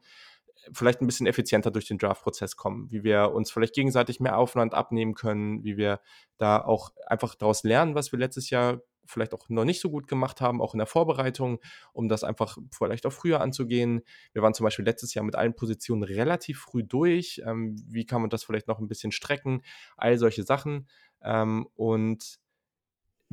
vielleicht 0.72 1.01
ein 1.01 1.05
bisschen 1.05 1.27
effizienter 1.27 1.72
durch 1.72 1.88
den 1.88 1.98
Draft-Prozess 1.98 2.55
kommen, 2.57 2.91
wie 2.91 3.03
wir 3.03 3.31
uns 3.33 3.51
vielleicht 3.51 3.74
gegenseitig 3.74 4.19
mehr 4.19 4.38
Aufwand 4.38 4.74
abnehmen 4.74 5.13
können, 5.15 5.63
wie 5.63 5.77
wir 5.77 6.01
da 6.38 6.62
auch 6.62 6.91
einfach 7.07 7.36
daraus 7.36 7.63
lernen, 7.63 7.95
was 7.95 8.12
wir 8.12 8.19
letztes 8.19 8.50
Jahr 8.50 8.81
vielleicht 9.05 9.33
auch 9.33 9.50
noch 9.50 9.65
nicht 9.65 9.81
so 9.81 9.89
gut 9.89 10.07
gemacht 10.07 10.41
haben, 10.41 10.62
auch 10.62 10.74
in 10.74 10.77
der 10.77 10.88
Vorbereitung, 10.88 11.60
um 11.93 12.07
das 12.07 12.24
einfach 12.24 12.57
vielleicht 12.72 13.05
auch 13.05 13.13
früher 13.13 13.41
anzugehen. 13.41 14.01
Wir 14.33 14.41
waren 14.41 14.53
zum 14.53 14.63
Beispiel 14.63 14.86
letztes 14.86 15.13
Jahr 15.13 15.25
mit 15.25 15.36
allen 15.36 15.55
Positionen 15.55 16.03
relativ 16.03 16.60
früh 16.60 16.83
durch. 16.83 17.41
Ähm, 17.45 17.75
wie 17.88 18.05
kann 18.05 18.22
man 18.22 18.29
das 18.29 18.43
vielleicht 18.43 18.67
noch 18.67 18.79
ein 18.79 18.88
bisschen 18.88 19.12
strecken? 19.12 19.62
All 19.98 20.17
solche 20.17 20.43
Sachen. 20.43 20.88
Ähm, 21.24 21.67
und 21.75 22.39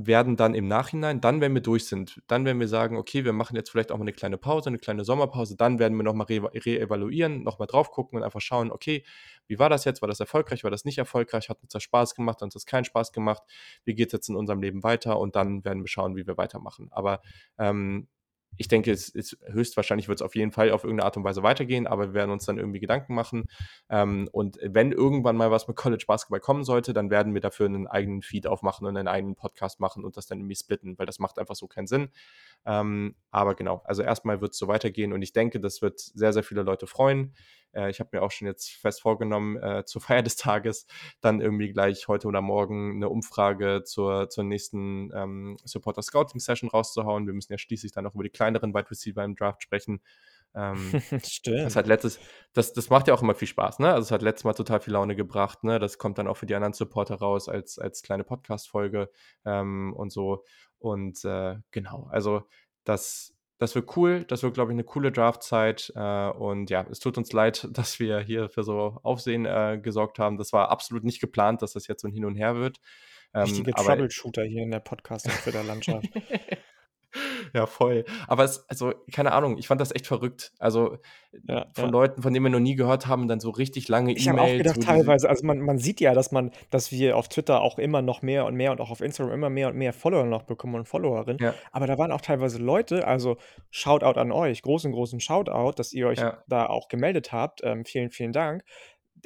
werden 0.07 0.37
dann 0.37 0.55
im 0.55 0.67
Nachhinein, 0.69 1.21
dann, 1.21 1.41
wenn 1.41 1.53
wir 1.53 1.61
durch 1.61 1.87
sind, 1.87 2.23
dann, 2.27 2.45
wenn 2.45 2.59
wir 2.59 2.69
sagen, 2.69 2.97
okay, 2.97 3.25
wir 3.25 3.33
machen 3.33 3.57
jetzt 3.57 3.71
vielleicht 3.71 3.93
auch 3.93 3.99
mal 3.99 4.05
eine 4.05 4.13
kleine 4.13 4.39
Pause, 4.39 4.69
eine 4.69 4.79
kleine 4.79 5.05
Sommerpause, 5.05 5.57
dann 5.57 5.79
werden 5.79 5.97
wir 5.97 6.05
nochmal 6.05 6.27
re-evaluieren, 6.29 7.39
re 7.39 7.43
nochmal 7.43 7.67
drauf 7.67 7.91
gucken 7.91 8.19
und 8.19 8.25
einfach 8.25 8.41
schauen, 8.41 8.71
okay, 8.71 9.05
wie 9.47 9.59
war 9.59 9.69
das 9.69 9.85
jetzt? 9.85 10.01
War 10.01 10.09
das 10.09 10.21
erfolgreich? 10.21 10.65
War 10.65 10.71
das 10.71 10.85
nicht 10.85 10.99
erfolgreich? 10.99 11.49
Hat 11.49 11.63
uns 11.63 11.73
das 11.73 11.83
Spaß 11.83 12.15
gemacht? 12.15 12.37
Hat 12.37 12.45
uns 12.45 12.55
das 12.55 12.67
keinen 12.67 12.85
Spaß 12.85 13.13
gemacht? 13.13 13.43
Wie 13.85 13.95
geht 13.95 14.09
es 14.09 14.13
jetzt 14.13 14.29
in 14.29 14.37
unserem 14.37 14.63
Leben 14.63 14.83
weiter? 14.83 15.19
Und 15.19 15.37
dann 15.37 15.65
werden 15.65 15.83
wir 15.83 15.89
schauen, 15.89 16.17
wie 16.17 16.27
wir 16.27 16.37
weitermachen. 16.37 16.89
Aber 16.93 17.21
ähm, 17.59 18.09
ich 18.57 18.69
denke, 18.69 18.93
es 18.93 19.09
ist 19.09 19.39
höchstwahrscheinlich 19.47 20.09
wird 20.09 20.21
es 20.21 20.23
auf 20.23 20.35
jeden 20.35 20.53
Fall 20.53 20.71
auf 20.71 20.85
irgendeine 20.85 21.07
Art 21.07 21.17
und 21.17 21.25
Weise 21.25 21.43
weitergehen, 21.43 21.87
aber 21.87 22.09
wir 22.09 22.15
werden 22.15 22.31
uns 22.31 22.45
dann 22.45 22.59
irgendwie 22.59 22.81
Gedanken 22.81 23.15
machen. 23.15 23.45
Ähm, 23.89 24.29
und 24.33 24.59
wenn 24.63 24.93
irgendwann 24.93 25.37
mal 25.37 25.51
was 25.51 25.67
mit 25.69 25.77
College 25.77 26.05
Basketball 26.07 26.41
kommen 26.41 26.65
sollte, 26.65 26.93
dann 26.93 27.11
werden 27.11 27.33
wir 27.35 27.41
dafür 27.41 27.67
einen 27.67 27.87
eigenen 27.87 28.23
Feed 28.23 28.47
aufmachen 28.47 28.87
und 28.87 28.97
einen 28.97 29.09
eigenen 29.09 29.37
Podcast 29.37 29.81
machen 29.81 30.05
und 30.05 30.17
das 30.17 30.27
dann 30.27 30.39
irgendwie 30.39 30.57
splitten, 30.57 30.99
weil 30.99 31.07
das 31.07 31.19
macht 31.19 31.39
einfach 31.39 31.55
so 31.55 31.69
keinen 31.69 31.87
Sinn. 31.87 32.11
Ähm, 32.67 33.15
aber 33.31 33.55
genau, 33.55 33.83
also 33.85 34.03
erstmal 34.03 34.41
wird 34.41 34.53
es 34.53 34.59
so 34.59 34.69
weitergehen 34.69 35.13
und 35.13 35.23
ich 35.23 35.33
denke, 35.33 35.61
das 35.61 35.81
wird 35.81 35.99
sehr, 35.99 36.33
sehr 36.33 36.43
viele 36.43 36.63
Leute 36.63 36.87
freuen. 36.87 37.35
Äh, 37.73 37.91
ich 37.91 38.01
habe 38.01 38.11
mir 38.13 38.23
auch 38.23 38.31
schon 38.31 38.47
jetzt 38.47 38.71
fest 38.71 39.03
vorgenommen, 39.03 39.57
äh, 39.57 39.85
zur 39.85 40.01
Feier 40.03 40.23
des 40.23 40.37
Tages 40.37 40.87
dann 41.21 41.41
irgendwie 41.41 41.73
gleich 41.73 42.09
heute 42.09 42.29
oder 42.29 42.41
morgen 42.41 42.97
eine 42.97 43.09
Umfrage 43.09 43.83
zur, 43.85 44.29
zur 44.29 44.45
nächsten 44.45 45.11
ähm, 45.15 45.57
Supporter 45.65 46.03
Scouting 46.03 46.41
Session 46.41 46.71
rauszuhauen. 46.71 47.27
Wir 47.27 47.35
müssen 47.35 47.53
ja 47.53 47.59
schließlich 47.59 47.93
dann 47.93 48.07
auch 48.07 48.15
über 48.15 48.25
die 48.25 48.31
kleineren 48.31 48.75
Wide 48.75 48.91
Receiver 48.91 49.25
im 49.25 49.37
Draft 49.37 49.63
sprechen. 49.63 50.01
Ähm, 50.55 50.77
Stimmt. 51.25 51.67
Das 51.67 51.77
hat 51.77 51.87
letztes, 51.87 52.19
das, 52.53 52.73
das 52.73 52.91
macht 52.91 53.09
ja 53.09 53.15
auch 53.15 53.23
immer 53.23 53.35
viel 53.35 53.49
Spaß, 53.49 53.79
ne? 53.79 53.93
Also 53.93 54.03
es 54.03 54.11
hat 54.11 54.23
letztes 54.23 54.45
Mal 54.45 54.55
total 54.55 54.81
viel 54.81 54.93
Laune 54.93 55.15
gebracht, 55.15 55.63
ne? 55.65 55.79
Das 55.79 55.99
kommt 55.99 56.19
dann 56.19 56.27
auch 56.27 56.37
für 56.37 56.47
die 56.47 56.55
anderen 56.55 56.73
Supporter 56.73 57.17
raus 57.17 57.49
als, 57.49 57.79
als 57.79 58.03
kleine 58.03 58.25
Podcast-Folge 58.25 59.11
ähm, 59.45 59.95
und 59.95 60.11
so. 60.11 60.45
Und 60.79 61.25
äh, 61.25 61.57
genau, 61.71 62.09
also 62.11 62.43
das, 62.85 63.35
das 63.61 63.75
wird 63.75 63.95
cool, 63.97 64.25
das 64.25 64.43
wird, 64.43 64.55
glaube 64.55 64.73
ich, 64.73 64.75
eine 64.75 64.85
coole 64.85 65.13
Draftzeit. 65.13 65.93
Äh, 65.95 66.31
und 66.31 66.71
ja, 66.71 66.87
es 66.91 66.99
tut 66.99 67.19
uns 67.19 67.31
leid, 67.33 67.69
dass 67.73 68.01
wir 68.01 68.19
hier 68.21 68.49
für 68.49 68.65
so 68.65 68.99
Aufsehen 69.03 69.45
äh, 69.45 69.79
gesorgt 69.81 70.19
haben. 70.19 70.39
Das 70.39 70.53
war 70.55 70.71
absolut 70.71 71.05
nicht 71.05 71.21
geplant, 71.21 71.61
dass 71.61 71.75
das 71.75 71.87
jetzt 71.87 72.01
so 72.01 72.09
ein 72.09 72.13
Hin 72.15 72.25
und 72.25 72.37
Her 72.37 72.57
wird. 72.57 72.81
Ähm, 73.35 73.43
Richtige 73.43 73.73
Troubleshooter 73.73 74.45
hier 74.45 74.63
in 74.63 74.71
der 74.71 74.81
Podcast- 74.81 75.27
und 75.27 75.55
der 75.55 75.63
Landschaft. 75.63 76.07
Ja, 77.55 77.67
voll. 77.67 78.05
Aber 78.29 78.45
es, 78.45 78.69
also, 78.69 78.93
keine 79.13 79.33
Ahnung, 79.33 79.59
ich 79.59 79.67
fand 79.67 79.81
das 79.81 79.95
echt 79.95 80.07
verrückt. 80.07 80.53
Also 80.59 80.99
ja, 81.49 81.67
von 81.75 81.87
ja. 81.87 81.91
Leuten, 81.91 82.23
von 82.23 82.33
denen 82.33 82.45
wir 82.45 82.51
noch 82.51 82.61
nie 82.61 82.75
gehört 82.75 83.07
haben, 83.07 83.29
dann 83.29 83.41
so 83.41 83.51
richtig 83.51 83.89
lange 83.89 84.11
E-Mails. 84.11 84.23
Ich 84.23 84.29
habe 84.29 84.43
auch 84.43 84.51
gedacht, 84.51 84.83
teilweise, 84.83 85.29
also 85.29 85.47
man, 85.47 85.61
man 85.61 85.79
sieht 85.79 86.01
ja, 86.01 86.15
dass 86.15 86.33
man, 86.33 86.51
dass 86.71 86.93
wir 86.93 87.17
auf 87.17 87.29
Twitter 87.29 87.61
auch 87.61 87.79
immer 87.79 88.03
noch 88.03 88.23
mehr 88.23 88.45
und 88.47 88.55
mehr 88.55 88.73
und 88.73 88.81
auch 88.81 88.91
auf 88.91 89.01
Instagram 89.01 89.35
immer 89.35 89.51
mehr 89.51 89.69
und 89.69 89.77
mehr 89.77 89.93
Follower 89.93 90.25
noch 90.25 90.43
bekommen 90.43 90.75
und 90.77 90.89
Followerinnen. 90.89 91.39
Ja. 91.41 91.55
Aber 91.73 91.87
da 91.87 91.99
waren 91.99 92.13
auch 92.13 92.21
teilweise 92.21 92.59
Leute, 92.59 93.07
also 93.07 93.37
Shoutout 93.71 94.19
an 94.19 94.33
euch, 94.33 94.63
großen, 94.63 94.93
großen 94.93 95.21
Shoutout, 95.21 95.73
dass 95.77 95.93
ihr 95.93 96.09
euch 96.09 96.21
da 96.47 96.67
auch 96.67 96.89
gemeldet 96.89 97.33
habt. 97.33 97.61
Ähm, 97.65 97.85
vielen, 97.85 98.11
vielen 98.11 98.33
Dank. 98.33 98.65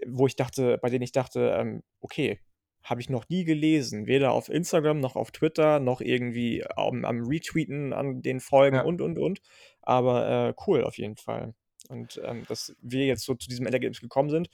Wo 0.06 0.26
ich 0.26 0.36
dachte, 0.36 0.78
bei 0.78 0.90
denen 0.90 1.02
ich 1.02 1.12
dachte, 1.12 1.54
ähm, 1.56 1.82
okay, 2.00 2.40
habe 2.84 3.00
ich 3.00 3.08
noch 3.08 3.28
nie 3.28 3.44
gelesen. 3.44 4.06
Weder 4.06 4.32
auf 4.32 4.48
Instagram 4.48 5.00
noch 5.00 5.16
auf 5.16 5.32
Twitter, 5.32 5.80
noch 5.80 6.00
irgendwie 6.00 6.64
am, 6.76 7.04
am 7.04 7.24
Retweeten 7.26 7.92
an 7.92 8.22
den 8.22 8.40
Folgen 8.40 8.76
ja. 8.76 8.82
und, 8.82 9.00
und, 9.00 9.18
und. 9.18 9.40
Aber 9.82 10.28
äh, 10.48 10.54
cool 10.66 10.84
auf 10.84 10.98
jeden 10.98 11.16
Fall. 11.16 11.54
Und 11.88 12.20
ähm, 12.24 12.44
dass 12.46 12.76
wir 12.80 13.06
jetzt 13.06 13.24
so 13.24 13.34
zu 13.34 13.48
diesem 13.48 13.66
Ergebnis 13.66 14.00
gekommen 14.00 14.30
sind, 14.30 14.48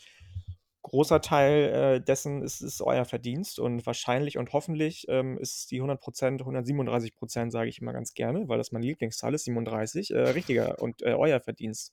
großer 0.83 1.21
Teil 1.21 1.69
äh, 1.69 2.01
dessen 2.01 2.43
ist, 2.43 2.61
ist, 2.63 2.81
euer 2.81 3.05
Verdienst 3.05 3.59
und 3.59 3.85
wahrscheinlich 3.87 4.39
und 4.39 4.53
hoffentlich 4.53 5.07
ähm, 5.09 5.39
ist 5.39 5.71
die 5.71 5.83
100%, 5.83 6.43
137% 6.43 7.51
sage 7.51 7.69
ich 7.69 7.81
immer 7.81 7.93
ganz 7.93 8.15
gerne, 8.15 8.49
weil 8.49 8.59
das 8.59 8.73
meine 8.73 8.87
Lieblingszahl 8.87 9.35
ist, 9.35 9.45
37, 9.45 10.11
äh, 10.13 10.19
richtiger 10.31 10.81
und 10.81 11.03
äh, 11.03 11.15
euer 11.15 11.41
Verdienst. 11.41 11.93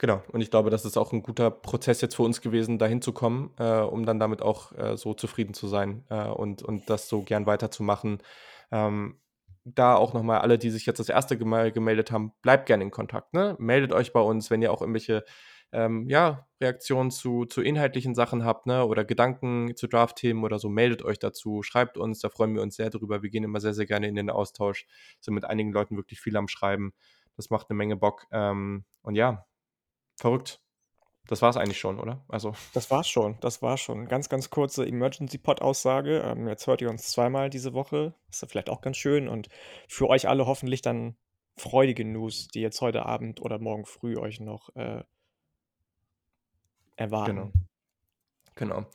Genau, 0.00 0.22
und 0.32 0.40
ich 0.40 0.50
glaube, 0.50 0.70
das 0.70 0.86
ist 0.86 0.96
auch 0.96 1.12
ein 1.12 1.22
guter 1.22 1.50
Prozess 1.50 2.00
jetzt 2.00 2.14
für 2.16 2.22
uns 2.22 2.40
gewesen, 2.40 2.78
dahin 2.78 3.02
zu 3.02 3.12
kommen, 3.12 3.50
äh, 3.58 3.80
um 3.80 4.06
dann 4.06 4.18
damit 4.18 4.40
auch 4.40 4.72
äh, 4.72 4.96
so 4.96 5.12
zufrieden 5.12 5.52
zu 5.52 5.68
sein 5.68 6.06
äh, 6.08 6.26
und, 6.26 6.62
und 6.62 6.88
das 6.88 7.06
so 7.06 7.20
gern 7.20 7.44
weiterzumachen. 7.44 8.22
Ähm, 8.72 9.20
da 9.66 9.96
auch 9.96 10.14
nochmal 10.14 10.38
alle, 10.40 10.56
die 10.56 10.70
sich 10.70 10.86
jetzt 10.86 11.00
das 11.00 11.10
erste 11.10 11.36
Mal 11.44 11.70
gemeldet 11.70 12.12
haben, 12.12 12.32
bleibt 12.40 12.64
gerne 12.64 12.82
in 12.84 12.90
Kontakt. 12.90 13.34
Ne? 13.34 13.56
Meldet 13.58 13.92
euch 13.92 14.14
bei 14.14 14.20
uns, 14.20 14.50
wenn 14.50 14.62
ihr 14.62 14.72
auch 14.72 14.80
irgendwelche 14.80 15.22
ähm, 15.70 16.08
ja, 16.08 16.48
Reaktionen 16.62 17.10
zu, 17.10 17.44
zu 17.44 17.60
inhaltlichen 17.60 18.14
Sachen 18.14 18.42
habt 18.42 18.64
ne? 18.64 18.86
oder 18.86 19.04
Gedanken 19.04 19.76
zu 19.76 19.86
Draft-Themen 19.86 20.44
oder 20.44 20.58
so, 20.58 20.70
meldet 20.70 21.02
euch 21.02 21.18
dazu, 21.18 21.62
schreibt 21.62 21.98
uns, 21.98 22.20
da 22.20 22.30
freuen 22.30 22.54
wir 22.54 22.62
uns 22.62 22.76
sehr 22.76 22.88
drüber. 22.88 23.22
Wir 23.22 23.28
gehen 23.28 23.44
immer 23.44 23.60
sehr, 23.60 23.74
sehr 23.74 23.84
gerne 23.84 24.08
in 24.08 24.14
den 24.14 24.30
Austausch, 24.30 24.86
sind 25.20 25.34
mit 25.34 25.44
einigen 25.44 25.72
Leuten 25.72 25.98
wirklich 25.98 26.22
viel 26.22 26.38
am 26.38 26.48
Schreiben. 26.48 26.94
Das 27.36 27.50
macht 27.50 27.68
eine 27.68 27.76
Menge 27.76 27.96
Bock. 27.96 28.26
Ähm, 28.32 28.86
und 29.02 29.14
ja, 29.14 29.44
Verrückt. 30.20 30.60
Das 31.28 31.40
war 31.40 31.48
es 31.48 31.56
eigentlich 31.56 31.78
schon, 31.78 31.98
oder? 31.98 32.22
Also. 32.28 32.52
Das 32.74 32.90
war's 32.90 33.08
schon, 33.08 33.38
das 33.40 33.62
war 33.62 33.78
schon. 33.78 34.06
Ganz, 34.06 34.28
ganz 34.28 34.50
kurze 34.50 34.86
Emergency-Pod-Aussage. 34.86 36.20
Ähm, 36.20 36.46
jetzt 36.46 36.66
hört 36.66 36.82
ihr 36.82 36.90
uns 36.90 37.10
zweimal 37.10 37.48
diese 37.48 37.72
Woche. 37.72 38.12
Ist 38.28 38.42
ja 38.42 38.48
vielleicht 38.48 38.68
auch 38.68 38.82
ganz 38.82 38.98
schön. 38.98 39.28
Und 39.28 39.48
für 39.88 40.10
euch 40.10 40.28
alle 40.28 40.44
hoffentlich 40.44 40.82
dann 40.82 41.16
freudige 41.56 42.04
News, 42.04 42.48
die 42.48 42.60
jetzt 42.60 42.82
heute 42.82 43.06
Abend 43.06 43.40
oder 43.40 43.58
morgen 43.58 43.86
früh 43.86 44.18
euch 44.18 44.40
noch 44.40 44.68
äh, 44.76 45.02
erwarten. 46.96 47.36
Genau. 47.36 47.52
Genau. 48.56 48.86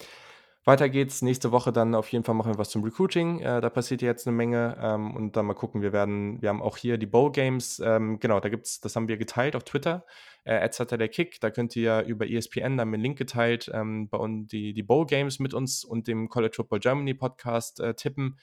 Weiter 0.66 0.90
geht's. 0.90 1.22
Nächste 1.22 1.52
Woche 1.52 1.72
dann 1.72 1.94
auf 1.94 2.12
jeden 2.12 2.24
Fall 2.24 2.34
machen 2.34 2.54
wir 2.54 2.58
was 2.58 2.72
zum 2.72 2.84
Recruiting. 2.84 3.40
Äh, 3.40 3.62
da 3.62 3.70
passiert 3.70 4.02
jetzt 4.02 4.28
eine 4.28 4.36
Menge. 4.36 4.76
Ähm, 4.82 5.16
und 5.16 5.38
dann 5.38 5.46
mal 5.46 5.54
gucken. 5.54 5.84
Wir 5.84 5.94
werden, 5.94 6.42
wir 6.42 6.50
haben 6.50 6.62
auch 6.62 6.78
hier 6.78 6.98
die 6.98 7.06
Bowl 7.06 7.32
Games. 7.32 7.80
Ähm, 7.86 8.20
genau, 8.20 8.40
da 8.40 8.50
gibt's, 8.50 8.82
das 8.82 8.96
haben 8.96 9.08
wir 9.08 9.18
geteilt 9.18 9.56
auf 9.56 9.64
Twitter. 9.64 10.06
Äh, 10.44 10.68
der 10.70 11.08
Kick. 11.08 11.40
Da 11.40 11.52
könnt 11.52 11.76
ihr 11.76 12.04
über 12.04 12.28
ESPN, 12.28 12.78
da 12.78 12.82
haben 12.82 12.92
wir 12.92 12.96
einen 12.96 13.04
Link 13.04 13.18
geteilt, 13.18 13.70
ähm, 13.74 14.10
bei 14.10 14.18
uns 14.18 14.48
die, 14.50 14.74
die 14.74 14.84
Bowl 14.84 15.06
Games 15.06 15.40
mit 15.40 15.54
uns 15.54 15.84
und 15.84 16.08
dem 16.08 16.30
College 16.30 16.56
Football 16.56 16.80
Germany 16.80 17.14
Podcast 17.14 17.80
äh, 17.80 17.94
tippen. 17.94 18.40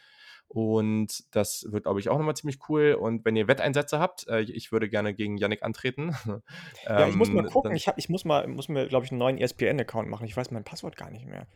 Und 0.46 1.34
das 1.34 1.66
wird, 1.70 1.84
glaube 1.84 1.98
ich, 1.98 2.08
auch 2.08 2.18
nochmal 2.18 2.36
ziemlich 2.36 2.58
cool. 2.68 2.96
Und 3.00 3.24
wenn 3.24 3.34
ihr 3.36 3.48
Wetteinsätze 3.48 3.98
habt, 3.98 4.28
äh, 4.28 4.42
ich 4.42 4.70
würde 4.70 4.88
gerne 4.88 5.14
gegen 5.14 5.38
Yannick 5.38 5.62
antreten. 5.62 6.14
ja, 6.84 7.08
ich 7.08 7.16
muss 7.16 7.30
mal 7.30 7.44
ähm, 7.44 7.50
gucken. 7.50 7.74
Ich, 7.74 7.88
hab, 7.88 7.98
ich 7.98 8.08
muss 8.08 8.24
mal, 8.24 8.46
muss 8.46 8.68
mir, 8.68 8.86
glaube 8.86 9.06
ich, 9.06 9.10
einen 9.10 9.18
neuen 9.18 9.38
ESPN-Account 9.38 10.08
machen. 10.08 10.26
Ich 10.26 10.36
weiß 10.36 10.50
mein 10.50 10.62
Passwort 10.62 10.96
gar 10.96 11.10
nicht 11.10 11.26
mehr. 11.26 11.46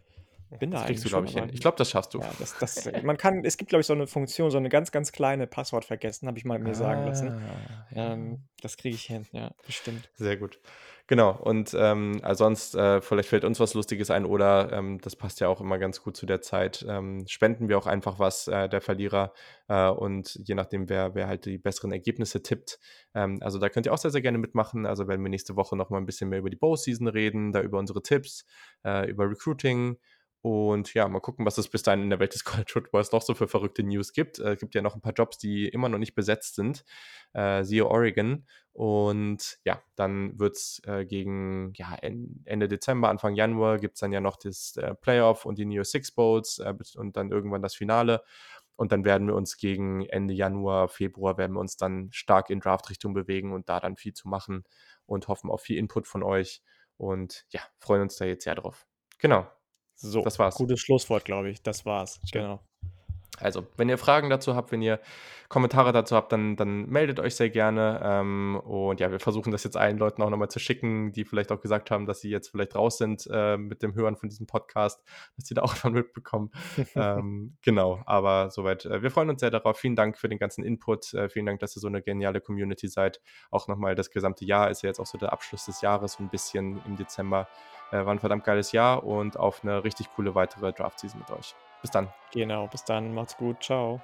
Bin 0.59 0.71
da 0.71 0.79
das 0.79 0.87
kriegst 0.87 1.05
du, 1.05 1.09
glaube 1.09 1.27
ich, 1.27 1.35
hin. 1.35 1.51
Ich 1.53 1.61
glaube, 1.61 1.77
das 1.77 1.91
schaffst 1.91 2.15
du. 2.15 2.21
Ja, 2.21 2.31
das, 2.39 2.57
das, 2.59 2.89
man 3.03 3.17
kann, 3.17 3.45
es 3.45 3.57
gibt, 3.57 3.71
glaube 3.71 3.81
ich, 3.81 3.87
so 3.87 3.93
eine 3.93 4.07
Funktion, 4.07 4.51
so 4.51 4.59
eine 4.59 4.69
ganz, 4.69 4.93
ganz 4.93 5.13
kleine 5.13 5.47
Passwort 5.47 5.85
vergessen, 5.85 6.29
habe 6.29 6.39
ich 6.39 6.45
mal 6.45 6.59
mir 6.59 6.75
sagen 6.75 7.07
lassen. 7.07 7.29
Ah, 7.29 7.95
ja. 7.95 8.13
Ähm, 8.13 8.45
das 8.63 8.77
kriege 8.77 8.95
ich 8.95 9.05
hin, 9.05 9.27
ja, 9.33 9.53
bestimmt. 9.67 10.09
Sehr 10.15 10.37
gut. 10.37 10.61
Genau, 11.09 11.39
und 11.41 11.73
ähm, 11.79 12.19
also 12.23 12.45
sonst, 12.45 12.75
äh, 12.75 13.01
vielleicht 13.01 13.29
fällt 13.29 13.45
uns 13.45 13.61
was 13.61 13.75
Lustiges 13.75 14.11
ein 14.11 14.25
oder 14.25 14.73
ähm, 14.73 14.99
das 15.01 15.15
passt 15.15 15.39
ja 15.39 15.47
auch 15.47 15.61
immer 15.61 15.79
ganz 15.79 16.03
gut 16.03 16.17
zu 16.17 16.27
der 16.27 16.41
Zeit. 16.41 16.85
Ähm, 16.89 17.25
spenden 17.29 17.69
wir 17.69 17.79
auch 17.79 17.87
einfach 17.87 18.19
was 18.19 18.49
äh, 18.49 18.69
der 18.69 18.81
Verlierer 18.81 19.33
äh, 19.69 19.89
und 19.89 20.35
je 20.43 20.57
nachdem, 20.57 20.89
wer, 20.89 21.15
wer 21.15 21.29
halt 21.29 21.45
die 21.45 21.59
besseren 21.59 21.93
Ergebnisse 21.93 22.43
tippt. 22.43 22.81
Ähm, 23.15 23.39
also 23.41 23.61
da 23.61 23.69
könnt 23.69 23.87
ihr 23.87 23.93
auch 23.93 23.99
sehr, 23.99 24.11
sehr 24.11 24.21
gerne 24.21 24.39
mitmachen. 24.39 24.85
Also 24.85 25.07
werden 25.07 25.23
wir 25.23 25.31
nächste 25.31 25.55
Woche 25.55 25.77
nochmal 25.77 26.01
ein 26.01 26.07
bisschen 26.07 26.29
mehr 26.29 26.41
über 26.41 26.51
die 26.51 26.57
Bow-Season 26.57 27.07
reden, 27.07 27.53
da 27.53 27.61
über 27.61 27.79
unsere 27.79 28.03
Tipps, 28.03 28.45
äh, 28.85 29.09
über 29.09 29.31
Recruiting. 29.31 29.99
Und 30.43 30.95
ja, 30.95 31.09
mal 31.09 31.21
gucken, 31.21 31.45
was 31.45 31.59
es 31.59 31.69
bis 31.69 31.83
dahin 31.83 32.03
in 32.03 32.11
der 32.11 32.21
Welt 32.21 32.35
des 32.35 32.45
College 32.45 32.71
Footballs 32.73 33.11
noch 33.13 33.23
so 33.23 33.35
für 33.35 33.49
verrückte 33.49 33.83
News 33.83 34.13
gibt. 34.13 34.39
Es 34.39 34.45
äh, 34.45 34.57
gibt 34.57 34.75
ja 34.75 34.83
noch 34.83 34.95
ein 34.95 35.01
paar 35.01 35.15
Jobs, 35.15 35.39
die 35.39 35.69
immer 35.69 35.89
noch 35.89 35.99
nicht 35.99 36.15
besetzt 36.15 36.55
sind. 36.55 36.85
Äh, 37.33 37.65
siehe 37.65 37.87
Oregon. 37.87 38.47
Und 38.73 39.59
ja, 39.65 39.83
dann 39.95 40.39
wird 40.39 40.57
es 40.57 40.83
äh, 40.87 41.07
gegen 41.07 41.73
ja, 41.77 41.95
Ende 41.95 42.69
Dezember, 42.69 43.09
Anfang 43.09 43.35
Januar 43.35 43.79
gibt 43.79 43.95
es 43.95 44.01
dann 44.01 44.13
ja 44.13 44.21
noch 44.21 44.37
das 44.37 44.77
äh, 44.77 44.95
Playoff 44.95 45.47
und 45.47 45.57
die 45.59 45.65
Neo 45.65 45.83
Six 45.83 46.13
Bowls 46.13 46.59
äh, 46.59 46.75
und 46.97 47.17
dann 47.17 47.31
irgendwann 47.31 47.63
das 47.63 47.75
Finale. 47.75 48.23
Und 48.77 48.93
dann 48.93 49.07
werden 49.07 49.27
wir 49.27 49.35
uns 49.35 49.57
gegen 49.57 50.05
Ende 50.05 50.35
Januar, 50.35 50.89
Februar 50.89 51.39
werden 51.39 51.55
wir 51.55 51.61
uns 51.61 51.79
dann 51.79 52.09
stark 52.13 52.51
in 52.51 52.61
Draft-Richtung 52.61 53.15
bewegen 53.15 53.53
und 53.55 53.71
da 53.71 53.81
dann 53.81 53.97
viel 53.97 54.13
zu 54.13 54.29
machen 54.29 54.65
und 55.07 55.29
hoffen 55.29 55.51
auf 55.51 55.63
viel 55.63 55.79
Input 55.79 56.07
von 56.07 56.23
euch. 56.23 56.63
Und 56.99 57.47
ja, 57.49 57.63
freuen 57.79 58.03
uns 58.03 58.17
da 58.17 58.27
jetzt 58.27 58.45
sehr 58.45 58.55
drauf. 58.55 58.87
Genau. 59.19 59.47
So, 59.97 60.23
das 60.23 60.39
war's. 60.39 60.55
Gutes 60.57 60.81
Schlusswort, 60.81 61.25
glaube 61.25 61.51
ich. 61.51 61.63
Das 61.63 61.87
war's. 61.87 62.21
Genau. 62.33 62.61
Also, 63.39 63.67
wenn 63.77 63.89
ihr 63.89 63.99
Fragen 63.99 64.31
dazu 64.31 64.55
habt, 64.55 64.73
wenn 64.73 64.81
ihr 64.81 64.99
Kommentare 65.49 65.93
dazu 65.93 66.17
habt, 66.17 66.33
dann, 66.33 66.57
dann 66.57 66.87
meldet 66.87 67.21
euch 67.21 67.37
sehr 67.37 67.51
gerne. 67.51 68.01
Ähm, 68.03 68.61
und 68.65 68.99
ja, 68.99 69.11
wir 69.11 69.21
versuchen 69.21 69.53
das 69.53 69.63
jetzt 69.65 69.77
allen 69.77 69.99
Leuten 69.99 70.23
auch 70.23 70.31
nochmal 70.31 70.49
zu 70.49 70.59
schicken, 70.59 71.13
die 71.13 71.25
vielleicht 71.25 71.53
auch 71.53 71.61
gesagt 71.61 71.91
haben, 71.91 72.07
dass 72.07 72.21
sie 72.21 72.31
jetzt 72.31 72.49
vielleicht 72.49 72.75
raus 72.75 72.99
sind 72.99 73.29
äh, 73.31 73.57
mit 73.57 73.83
dem 73.83 73.95
Hören 73.95 74.17
von 74.17 74.29
diesem 74.29 74.47
Podcast, 74.47 75.05
dass 75.37 75.47
sie 75.47 75.55
da 75.55 75.63
auch 75.63 75.75
von 75.75 75.93
mitbekommen. 75.93 76.51
ähm, 76.95 77.57
genau, 77.63 78.01
aber 78.07 78.51
soweit. 78.51 78.87
Äh, 78.87 79.03
wir 79.03 79.11
freuen 79.11 79.31
uns 79.31 79.41
sehr 79.41 79.51
darauf. 79.51 79.79
Vielen 79.79 79.97
Dank 79.97 80.19
für 80.19 80.29
den 80.29 80.39
ganzen 80.39 80.65
Input. 80.65 81.13
Äh, 81.15 81.29
vielen 81.29 81.47
Dank, 81.47 81.61
dass 81.61 81.77
ihr 81.77 81.81
so 81.81 81.89
eine 81.89 82.03
geniale 82.03 82.41
Community 82.41 82.89
seid. 82.89 83.21
Auch 83.51 83.69
nochmal 83.69 83.95
das 83.95 84.11
gesamte 84.11 84.45
Jahr 84.45 84.71
ist 84.71 84.83
ja 84.83 84.89
jetzt 84.89 84.99
auch 84.99 85.07
so 85.07 85.19
der 85.19 85.33
Abschluss 85.33 85.67
des 85.67 85.81
Jahres, 85.83 86.15
so 86.15 86.25
ein 86.25 86.31
bisschen 86.31 86.81
im 86.87 86.97
Dezember. 86.97 87.49
Äh, 87.93 88.05
war 88.05 88.15
ein 88.15 88.19
verdammt 88.19 88.45
geiles 88.45 88.73
Jahr 88.73 89.05
und 89.05 89.39
auf 89.39 89.63
eine 89.63 89.85
richtig 89.85 90.11
coole 90.15 90.35
weitere 90.35 90.73
Draft-Season 90.73 91.21
mit 91.21 91.31
euch. 91.31 91.55
Bis 91.83 91.91
dann. 91.91 92.09
Genau, 92.33 92.67
bis 92.67 92.85
dann. 92.85 93.15
Macht's 93.15 93.37
gut. 93.37 93.63
Ciao. 93.63 94.01